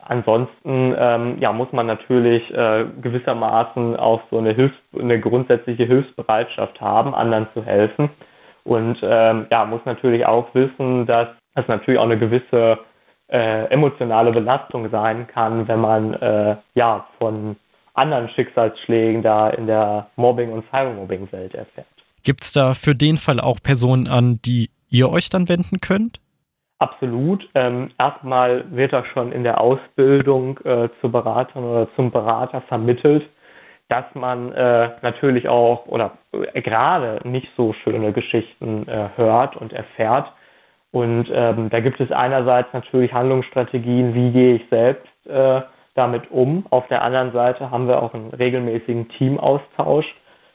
Ansonsten 0.00 0.94
ähm, 0.98 1.36
ja, 1.38 1.52
muss 1.52 1.72
man 1.72 1.86
natürlich 1.86 2.52
äh, 2.52 2.84
gewissermaßen 3.00 3.96
auch 3.96 4.20
so 4.30 4.38
eine, 4.38 4.52
Hilfs-, 4.52 4.74
eine 4.98 5.20
grundsätzliche 5.20 5.84
Hilfsbereitschaft 5.84 6.80
haben, 6.80 7.14
anderen 7.14 7.46
zu 7.54 7.64
helfen. 7.64 8.10
Und 8.64 8.98
ähm, 9.02 9.46
ja, 9.50 9.64
muss 9.64 9.84
natürlich 9.84 10.26
auch 10.26 10.52
wissen, 10.54 11.06
dass 11.06 11.28
es 11.54 11.68
natürlich 11.68 12.00
auch 12.00 12.04
eine 12.04 12.18
gewisse 12.18 12.78
äh, 13.34 13.64
emotionale 13.64 14.30
Belastung 14.30 14.90
sein 14.90 15.26
kann, 15.26 15.66
wenn 15.66 15.80
man 15.80 16.14
äh, 16.14 16.56
ja 16.74 17.04
von 17.18 17.56
anderen 17.92 18.28
Schicksalsschlägen 18.28 19.22
da 19.22 19.50
in 19.50 19.66
der 19.66 20.06
Mobbing- 20.14 20.52
und 20.52 20.64
Cybermobbing-Welt 20.70 21.54
erfährt. 21.54 21.88
Gibt 22.22 22.44
es 22.44 22.52
da 22.52 22.74
für 22.74 22.94
den 22.94 23.16
Fall 23.16 23.40
auch 23.40 23.58
Personen, 23.60 24.06
an 24.06 24.38
die 24.44 24.70
ihr 24.88 25.10
euch 25.10 25.30
dann 25.30 25.48
wenden 25.48 25.80
könnt? 25.80 26.20
Absolut. 26.78 27.48
Ähm, 27.54 27.90
erstmal 27.98 28.64
wird 28.70 28.92
da 28.92 29.04
schon 29.06 29.32
in 29.32 29.42
der 29.42 29.60
Ausbildung 29.60 30.58
äh, 30.60 30.88
zur 31.00 31.10
Beraterin 31.10 31.64
oder 31.64 31.88
zum 31.96 32.12
Berater 32.12 32.60
vermittelt, 32.62 33.28
dass 33.88 34.04
man 34.14 34.52
äh, 34.52 34.90
natürlich 35.02 35.48
auch 35.48 35.86
oder 35.86 36.18
äh, 36.32 36.62
gerade 36.62 37.20
nicht 37.28 37.48
so 37.56 37.72
schöne 37.82 38.12
Geschichten 38.12 38.86
äh, 38.86 39.08
hört 39.16 39.56
und 39.56 39.72
erfährt 39.72 40.32
und 40.94 41.26
ähm, 41.34 41.70
da 41.70 41.80
gibt 41.80 41.98
es 41.98 42.12
einerseits 42.12 42.72
natürlich 42.72 43.12
Handlungsstrategien, 43.12 44.14
wie 44.14 44.30
gehe 44.30 44.54
ich 44.54 44.62
selbst 44.70 45.08
äh, 45.26 45.60
damit 45.96 46.30
um. 46.30 46.66
Auf 46.70 46.86
der 46.86 47.02
anderen 47.02 47.32
Seite 47.32 47.72
haben 47.72 47.88
wir 47.88 48.00
auch 48.00 48.14
einen 48.14 48.30
regelmäßigen 48.30 49.08
Teamaustausch, 49.08 50.06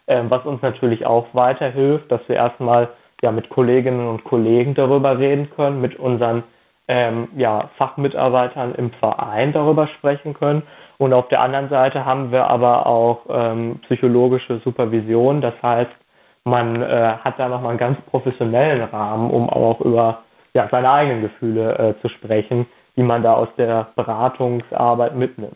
äh, 0.06 0.24
was 0.30 0.46
uns 0.46 0.62
natürlich 0.62 1.06
auch 1.06 1.28
weiterhilft, 1.34 2.10
dass 2.10 2.22
wir 2.30 2.38
erstmal 2.38 2.88
ja 3.22 3.34
mit 3.34 3.50
Kolleginnen 3.50 4.08
und 4.08 4.24
Kollegen 4.24 4.76
darüber 4.76 5.20
reden 5.20 5.50
können, 5.54 5.82
mit 5.82 6.00
unseren 6.00 6.44
ähm, 6.88 7.28
ja, 7.36 7.70
Fachmitarbeitern 7.78 8.76
im 8.76 8.92
Verein 8.92 9.52
darüber 9.52 9.88
sprechen 9.88 10.36
können. 10.36 10.64
Und 11.00 11.12
auf 11.12 11.28
der 11.28 11.42
anderen 11.42 11.68
Seite 11.68 12.06
haben 12.06 12.32
wir 12.32 12.48
aber 12.48 12.88
auch 12.88 13.26
ähm, 13.30 13.82
psychologische 13.88 14.60
Supervision. 14.60 15.42
Das 15.42 15.62
heißt, 15.62 15.92
man 16.46 16.82
äh, 16.82 17.16
hat 17.26 17.38
da 17.38 17.50
nochmal 17.50 17.72
einen 17.72 17.78
ganz 17.80 18.00
professionellen 18.10 18.84
Rahmen, 18.84 19.32
um 19.32 19.50
auch 19.50 19.82
über 19.82 20.20
ja, 20.54 20.68
seine 20.72 20.90
eigenen 20.90 21.22
Gefühle 21.22 21.78
äh, 21.78 22.02
zu 22.02 22.10
sprechen, 22.10 22.66
die 22.96 23.04
man 23.04 23.24
da 23.24 23.34
aus 23.34 23.50
der 23.58 23.92
Beratungsarbeit 23.96 25.16
mitnimmt. 25.16 25.56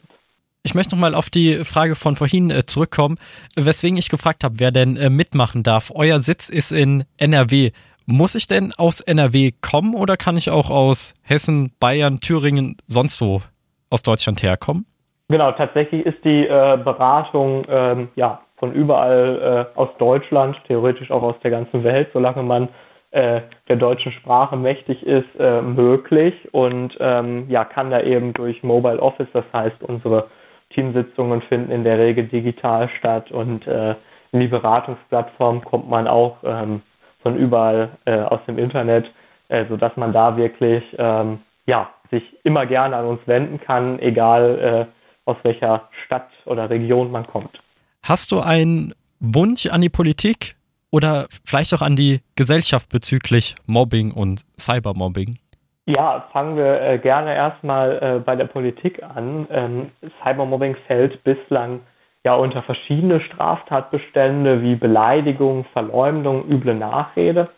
Ich 0.66 0.76
möchte 0.76 0.96
nochmal 0.96 1.14
auf 1.14 1.30
die 1.30 1.66
Frage 1.66 1.96
von 1.96 2.16
vorhin 2.16 2.50
äh, 2.50 2.66
zurückkommen, 2.66 3.18
weswegen 3.56 3.98
ich 3.98 4.10
gefragt 4.10 4.46
habe, 4.46 4.56
wer 4.60 4.72
denn 4.72 4.96
äh, 4.96 5.10
mitmachen 5.10 5.62
darf. 5.62 5.92
Euer 5.94 6.20
Sitz 6.20 6.48
ist 6.48 6.72
in 6.72 7.04
NRW. 7.18 7.72
Muss 8.06 8.36
ich 8.36 8.48
denn 8.48 8.74
aus 8.78 9.02
NRW 9.02 9.52
kommen 9.62 9.94
oder 9.94 10.18
kann 10.18 10.38
ich 10.38 10.50
auch 10.50 10.70
aus 10.70 11.14
Hessen, 11.22 11.74
Bayern, 11.80 12.20
Thüringen, 12.20 12.78
sonst 12.88 13.22
wo 13.22 13.42
aus 13.90 14.04
Deutschland 14.04 14.42
herkommen? 14.42 14.86
Genau, 15.30 15.52
tatsächlich 15.54 16.06
ist 16.06 16.24
die 16.24 16.46
äh, 16.46 16.78
Beratung 16.84 17.66
ähm, 17.68 18.10
ja 18.16 18.42
von 18.58 18.72
überall 18.74 19.70
äh, 19.76 19.78
aus 19.78 19.90
Deutschland, 20.00 20.56
theoretisch 20.68 21.12
auch 21.12 21.24
aus 21.24 21.36
der 21.44 21.52
ganzen 21.52 21.84
Welt, 21.84 22.10
solange 22.14 22.44
man 22.44 22.70
äh, 23.14 23.42
der 23.68 23.76
deutschen 23.76 24.12
Sprache 24.12 24.58
mächtig 24.58 25.04
ist, 25.04 25.30
äh, 25.40 25.62
möglich 25.62 26.34
und 26.52 26.98
ähm, 27.00 27.46
ja, 27.48 27.64
kann 27.64 27.92
da 27.92 28.02
eben 28.02 28.34
durch 28.34 28.64
Mobile 28.64 29.00
Office, 29.00 29.28
das 29.34 29.46
heißt, 29.54 29.84
unsere 29.84 30.30
Teamsitzungen 30.74 31.44
finden 31.44 31.72
in 31.72 31.84
der 31.84 32.00
Regel 32.00 32.26
digital 32.26 32.90
statt 32.98 33.32
und 33.32 33.68
äh, 33.68 33.96
in 34.32 34.40
die 34.40 34.48
Beratungsplattform 34.48 35.64
kommt 35.64 35.88
man 35.88 36.08
auch 36.08 36.38
ähm, 36.44 36.82
von 37.22 37.38
überall 37.38 37.92
äh, 38.06 38.18
aus 38.20 38.40
dem 38.48 38.58
Internet, 38.58 39.06
äh, 39.48 39.66
sodass 39.70 39.96
man 39.96 40.12
da 40.12 40.36
wirklich 40.36 40.84
ähm, 40.98 41.40
ja, 41.68 41.92
sich 42.10 42.24
immer 42.44 42.66
gerne 42.66 42.96
an 42.96 43.06
uns 43.06 43.20
wenden 43.28 43.60
kann, 43.60 44.00
egal 44.00 44.88
äh, 44.90 45.30
aus 45.30 45.38
welcher 45.44 45.88
Stadt 46.06 46.30
oder 46.46 46.70
Region 46.70 47.12
man 47.12 47.28
kommt. 47.28 47.62
Hast 48.02 48.32
du 48.32 48.40
einen 48.40 48.94
Wunsch 49.20 49.68
an 49.68 49.82
die 49.82 49.90
Politik, 49.90 50.56
oder 50.94 51.26
vielleicht 51.44 51.74
auch 51.74 51.82
an 51.82 51.96
die 51.96 52.20
Gesellschaft 52.36 52.90
bezüglich 52.90 53.56
Mobbing 53.66 54.12
und 54.12 54.42
Cybermobbing? 54.60 55.40
Ja, 55.86 56.28
fangen 56.32 56.56
wir 56.56 56.82
äh, 56.82 57.00
gerne 57.00 57.34
erstmal 57.34 57.98
äh, 58.02 58.20
bei 58.20 58.36
der 58.36 58.46
Politik 58.46 59.02
an. 59.02 59.48
Ähm, 59.50 59.92
Cybermobbing 60.22 60.78
fällt 60.88 61.24
bislang 61.24 61.82
ja 62.24 62.36
unter 62.36 62.62
verschiedene 62.62 63.20
Straftatbestände 63.22 64.62
wie 64.62 64.76
Beleidigung, 64.76 65.66
Verleumdung, 65.74 66.48
üble 66.48 66.76
Nachrede. 66.76 67.50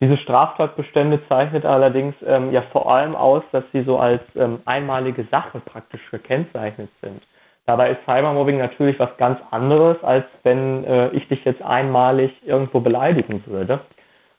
Diese 0.00 0.16
Straftatbestände 0.18 1.20
zeichnet 1.28 1.64
allerdings 1.64 2.14
ähm, 2.24 2.52
ja 2.52 2.62
vor 2.70 2.90
allem 2.90 3.16
aus, 3.16 3.42
dass 3.50 3.64
sie 3.72 3.82
so 3.82 3.98
als 3.98 4.22
ähm, 4.36 4.60
einmalige 4.64 5.26
Sache 5.30 5.58
praktisch 5.58 6.08
gekennzeichnet 6.12 6.90
sind. 7.02 7.20
Dabei 7.66 7.90
ist 7.90 8.04
Cybermobbing 8.04 8.58
natürlich 8.58 8.98
was 9.00 9.16
ganz 9.16 9.40
anderes, 9.50 10.02
als 10.02 10.24
wenn 10.44 10.84
äh, 10.84 11.08
ich 11.08 11.26
dich 11.28 11.44
jetzt 11.44 11.62
einmalig 11.62 12.32
irgendwo 12.44 12.80
beleidigen 12.80 13.42
würde. 13.46 13.80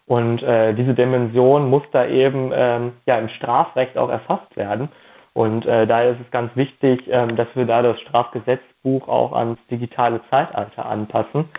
Und 0.06 0.42
äh, 0.42 0.74
diese 0.74 0.94
Dimension 0.94 1.70
muss 1.70 1.84
da 1.92 2.08
eben 2.08 2.52
ähm, 2.56 2.94
ja 3.06 3.18
im 3.18 3.28
Strafrecht 3.30 3.98
auch 3.98 4.10
erfasst 4.10 4.56
werden. 4.56 4.88
Und 5.34 5.66
äh, 5.66 5.86
daher 5.86 6.12
ist 6.12 6.22
es 6.22 6.32
ganz 6.32 6.56
wichtig, 6.56 7.02
ähm, 7.10 7.36
dass 7.36 7.50
wir 7.54 7.66
da 7.66 7.82
das 7.82 8.00
Strafgesetzbuch 8.02 9.10
auch 9.10 9.34
ans 9.34 9.60
digitale 9.70 10.22
Zeitalter 10.30 10.86
anpassen. 10.86 11.50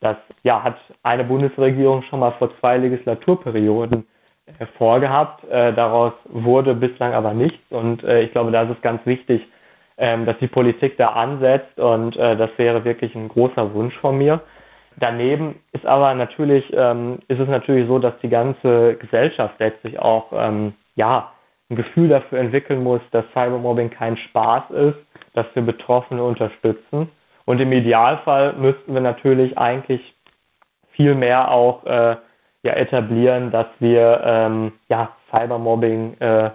Das 0.00 0.16
ja 0.42 0.62
hat 0.62 0.76
eine 1.02 1.24
Bundesregierung 1.24 2.02
schon 2.04 2.20
mal 2.20 2.32
vor 2.38 2.50
zwei 2.60 2.78
Legislaturperioden 2.78 4.06
vorgehabt. 4.78 5.44
Äh, 5.44 5.74
daraus 5.74 6.14
wurde 6.24 6.74
bislang 6.74 7.12
aber 7.12 7.34
nichts. 7.34 7.60
Und 7.70 8.02
äh, 8.04 8.22
ich 8.22 8.32
glaube, 8.32 8.50
da 8.50 8.62
ist 8.62 8.70
es 8.70 8.80
ganz 8.80 9.04
wichtig, 9.04 9.46
ähm, 9.98 10.26
dass 10.26 10.38
die 10.38 10.46
Politik 10.46 10.96
da 10.96 11.08
ansetzt 11.08 11.78
und 11.78 12.16
äh, 12.16 12.36
das 12.36 12.50
wäre 12.56 12.84
wirklich 12.84 13.14
ein 13.14 13.28
großer 13.28 13.74
Wunsch 13.74 13.96
von 13.98 14.16
mir. 14.16 14.40
Daneben 14.96 15.60
ist 15.72 15.86
aber 15.86 16.14
natürlich, 16.14 16.64
ähm, 16.72 17.18
ist 17.28 17.38
es 17.38 17.48
natürlich 17.48 17.86
so, 17.86 17.98
dass 17.98 18.18
die 18.20 18.28
ganze 18.28 18.96
Gesellschaft 18.96 19.54
letztlich 19.58 19.98
auch 19.98 20.32
ähm, 20.32 20.74
ja 20.94 21.32
ein 21.70 21.76
Gefühl 21.76 22.08
dafür 22.08 22.38
entwickeln 22.38 22.82
muss, 22.82 23.00
dass 23.10 23.24
Cybermobbing 23.32 23.90
kein 23.90 24.16
Spaß 24.16 24.70
ist, 24.70 24.98
dass 25.34 25.46
wir 25.54 25.62
Betroffene 25.62 26.22
unterstützen. 26.22 27.10
Und 27.44 27.60
im 27.60 27.72
Idealfall 27.72 28.54
müssten 28.54 28.94
wir 28.94 29.00
natürlich 29.00 29.56
eigentlich 29.58 30.14
viel 30.92 31.14
mehr 31.14 31.50
auch 31.50 31.84
äh, 31.84 32.16
ja, 32.62 32.72
etablieren, 32.72 33.50
dass 33.50 33.66
wir 33.78 34.20
ähm, 34.24 34.72
ja, 34.88 35.10
Cybermobbing 35.30 36.16
äh, 36.20 36.50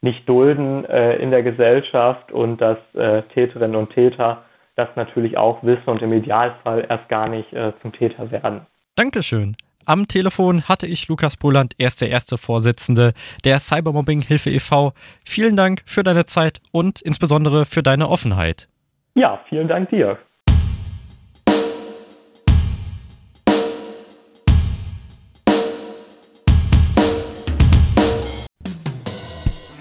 nicht 0.00 0.28
dulden 0.28 0.84
äh, 0.84 1.16
in 1.16 1.30
der 1.30 1.42
Gesellschaft 1.42 2.30
und 2.32 2.60
dass 2.60 2.78
äh, 2.94 3.22
Täterinnen 3.34 3.76
und 3.76 3.90
Täter 3.90 4.44
das 4.76 4.88
natürlich 4.94 5.36
auch 5.36 5.62
wissen 5.64 5.88
und 5.88 6.02
im 6.02 6.12
Idealfall 6.12 6.86
erst 6.88 7.08
gar 7.08 7.28
nicht 7.28 7.52
äh, 7.52 7.72
zum 7.82 7.92
Täter 7.92 8.30
werden. 8.30 8.60
Dankeschön. 8.94 9.56
Am 9.84 10.06
Telefon 10.06 10.68
hatte 10.68 10.86
ich 10.86 11.08
Lukas 11.08 11.36
Boland, 11.36 11.72
er 11.78 11.86
ist 11.86 12.02
der 12.02 12.10
erste 12.10 12.36
Vorsitzende 12.36 13.12
der 13.44 13.58
Cybermobbing 13.58 14.20
Hilfe 14.20 14.50
e.V. 14.50 14.92
Vielen 15.24 15.56
Dank 15.56 15.82
für 15.86 16.02
deine 16.02 16.26
Zeit 16.26 16.60
und 16.72 17.00
insbesondere 17.00 17.64
für 17.64 17.82
deine 17.82 18.08
Offenheit. 18.08 18.68
Ja, 19.16 19.40
vielen 19.48 19.66
Dank 19.66 19.88
dir. 19.88 20.18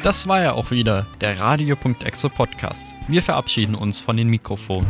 Das 0.03 0.27
war 0.27 0.41
ja 0.41 0.51
auch 0.53 0.71
wieder 0.71 1.05
der 1.21 1.39
Radio.exe 1.39 2.29
Podcast. 2.29 2.93
Wir 3.07 3.23
verabschieden 3.23 3.75
uns 3.75 3.99
von 3.99 4.15
den 4.15 4.29
Mikrofonen. 4.29 4.87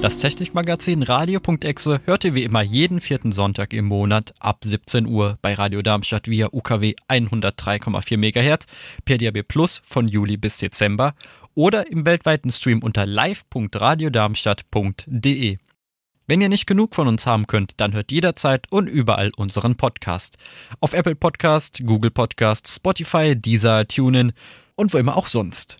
Das 0.00 0.18
Technikmagazin 0.18 1.02
Radio.exe 1.02 2.00
hört 2.04 2.24
ihr 2.24 2.34
wie 2.34 2.44
immer 2.44 2.62
jeden 2.62 3.00
vierten 3.00 3.32
Sonntag 3.32 3.72
im 3.72 3.86
Monat 3.86 4.32
ab 4.38 4.58
17 4.62 5.06
Uhr 5.06 5.38
bei 5.42 5.54
Radio 5.54 5.82
Darmstadt 5.82 6.28
via 6.28 6.46
UKW 6.52 6.94
103,4 7.08 8.16
MHz, 8.16 8.66
per 9.04 9.18
DAB 9.18 9.42
Plus 9.42 9.82
von 9.84 10.06
Juli 10.06 10.36
bis 10.36 10.58
Dezember 10.58 11.14
oder 11.54 11.90
im 11.90 12.06
weltweiten 12.06 12.52
Stream 12.52 12.84
unter 12.84 13.06
live.radiodarmstadt.de. 13.06 15.58
Wenn 16.28 16.40
ihr 16.42 16.50
nicht 16.50 16.66
genug 16.66 16.94
von 16.94 17.08
uns 17.08 17.24
haben 17.24 17.46
könnt, 17.46 17.72
dann 17.78 17.94
hört 17.94 18.12
jederzeit 18.12 18.70
und 18.70 18.86
überall 18.86 19.30
unseren 19.38 19.76
Podcast. 19.76 20.36
Auf 20.78 20.92
Apple 20.92 21.14
Podcast, 21.14 21.80
Google 21.86 22.10
Podcast, 22.10 22.68
Spotify, 22.68 23.34
Deezer, 23.34 23.88
TuneIn 23.88 24.34
und 24.76 24.92
wo 24.92 24.98
immer 24.98 25.16
auch 25.16 25.26
sonst. 25.26 25.78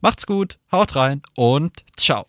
Macht's 0.00 0.26
gut, 0.26 0.58
haut 0.72 0.96
rein 0.96 1.22
und 1.36 1.84
ciao. 1.96 2.26